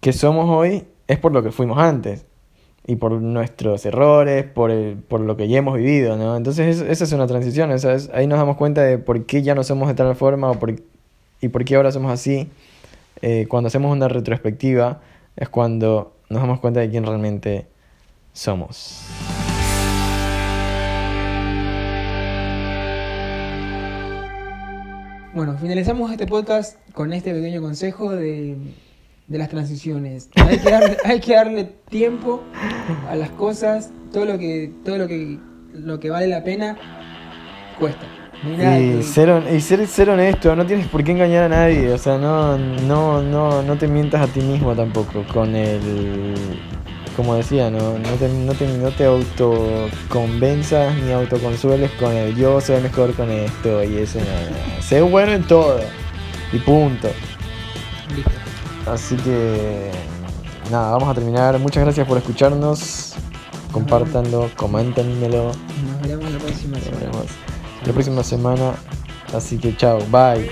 [0.02, 2.26] que somos hoy es por lo que fuimos antes.
[2.88, 6.38] Y por nuestros errores, por, el- por lo que ya hemos vivido, ¿no?
[6.38, 9.42] Entonces esa es una transición, o sea, es- ahí nos damos cuenta de por qué
[9.42, 10.76] ya no somos de tal forma o por,
[11.42, 12.48] y por qué ahora somos así.
[13.22, 15.02] Eh, cuando hacemos una retrospectiva
[15.36, 17.66] es cuando nos damos cuenta de quién realmente
[18.34, 19.02] somos.
[25.34, 28.56] Bueno, finalizamos este podcast con este pequeño consejo de,
[29.28, 30.30] de las transiciones.
[30.36, 32.42] Hay que, darle, hay que darle tiempo
[33.10, 35.40] a las cosas, todo lo que, todo lo que,
[35.74, 36.78] lo que vale la pena
[37.80, 38.06] cuesta.
[38.44, 41.92] Nada Y que- ser, y ser, ser honesto, no tienes por qué engañar a nadie,
[41.92, 46.36] o sea, no, no, no, no te mientas a ti mismo tampoco con el,
[47.16, 52.62] como decía, no, no, te, no, te, no te autoconvenzas ni autoconsueles con el yo
[52.62, 54.82] soy mejor con esto y eso, no.
[54.84, 55.80] sé bueno en todo
[56.54, 57.08] y punto.
[58.88, 59.92] Así que
[60.72, 61.58] nada, vamos a terminar.
[61.60, 63.14] Muchas gracias por escucharnos.
[63.72, 65.52] Compártanlo, coméntenmelo.
[65.52, 67.06] Nos veremos la próxima Nos semana.
[67.12, 67.26] vemos
[67.86, 68.72] la próxima semana.
[69.34, 70.50] Así que chao, bye.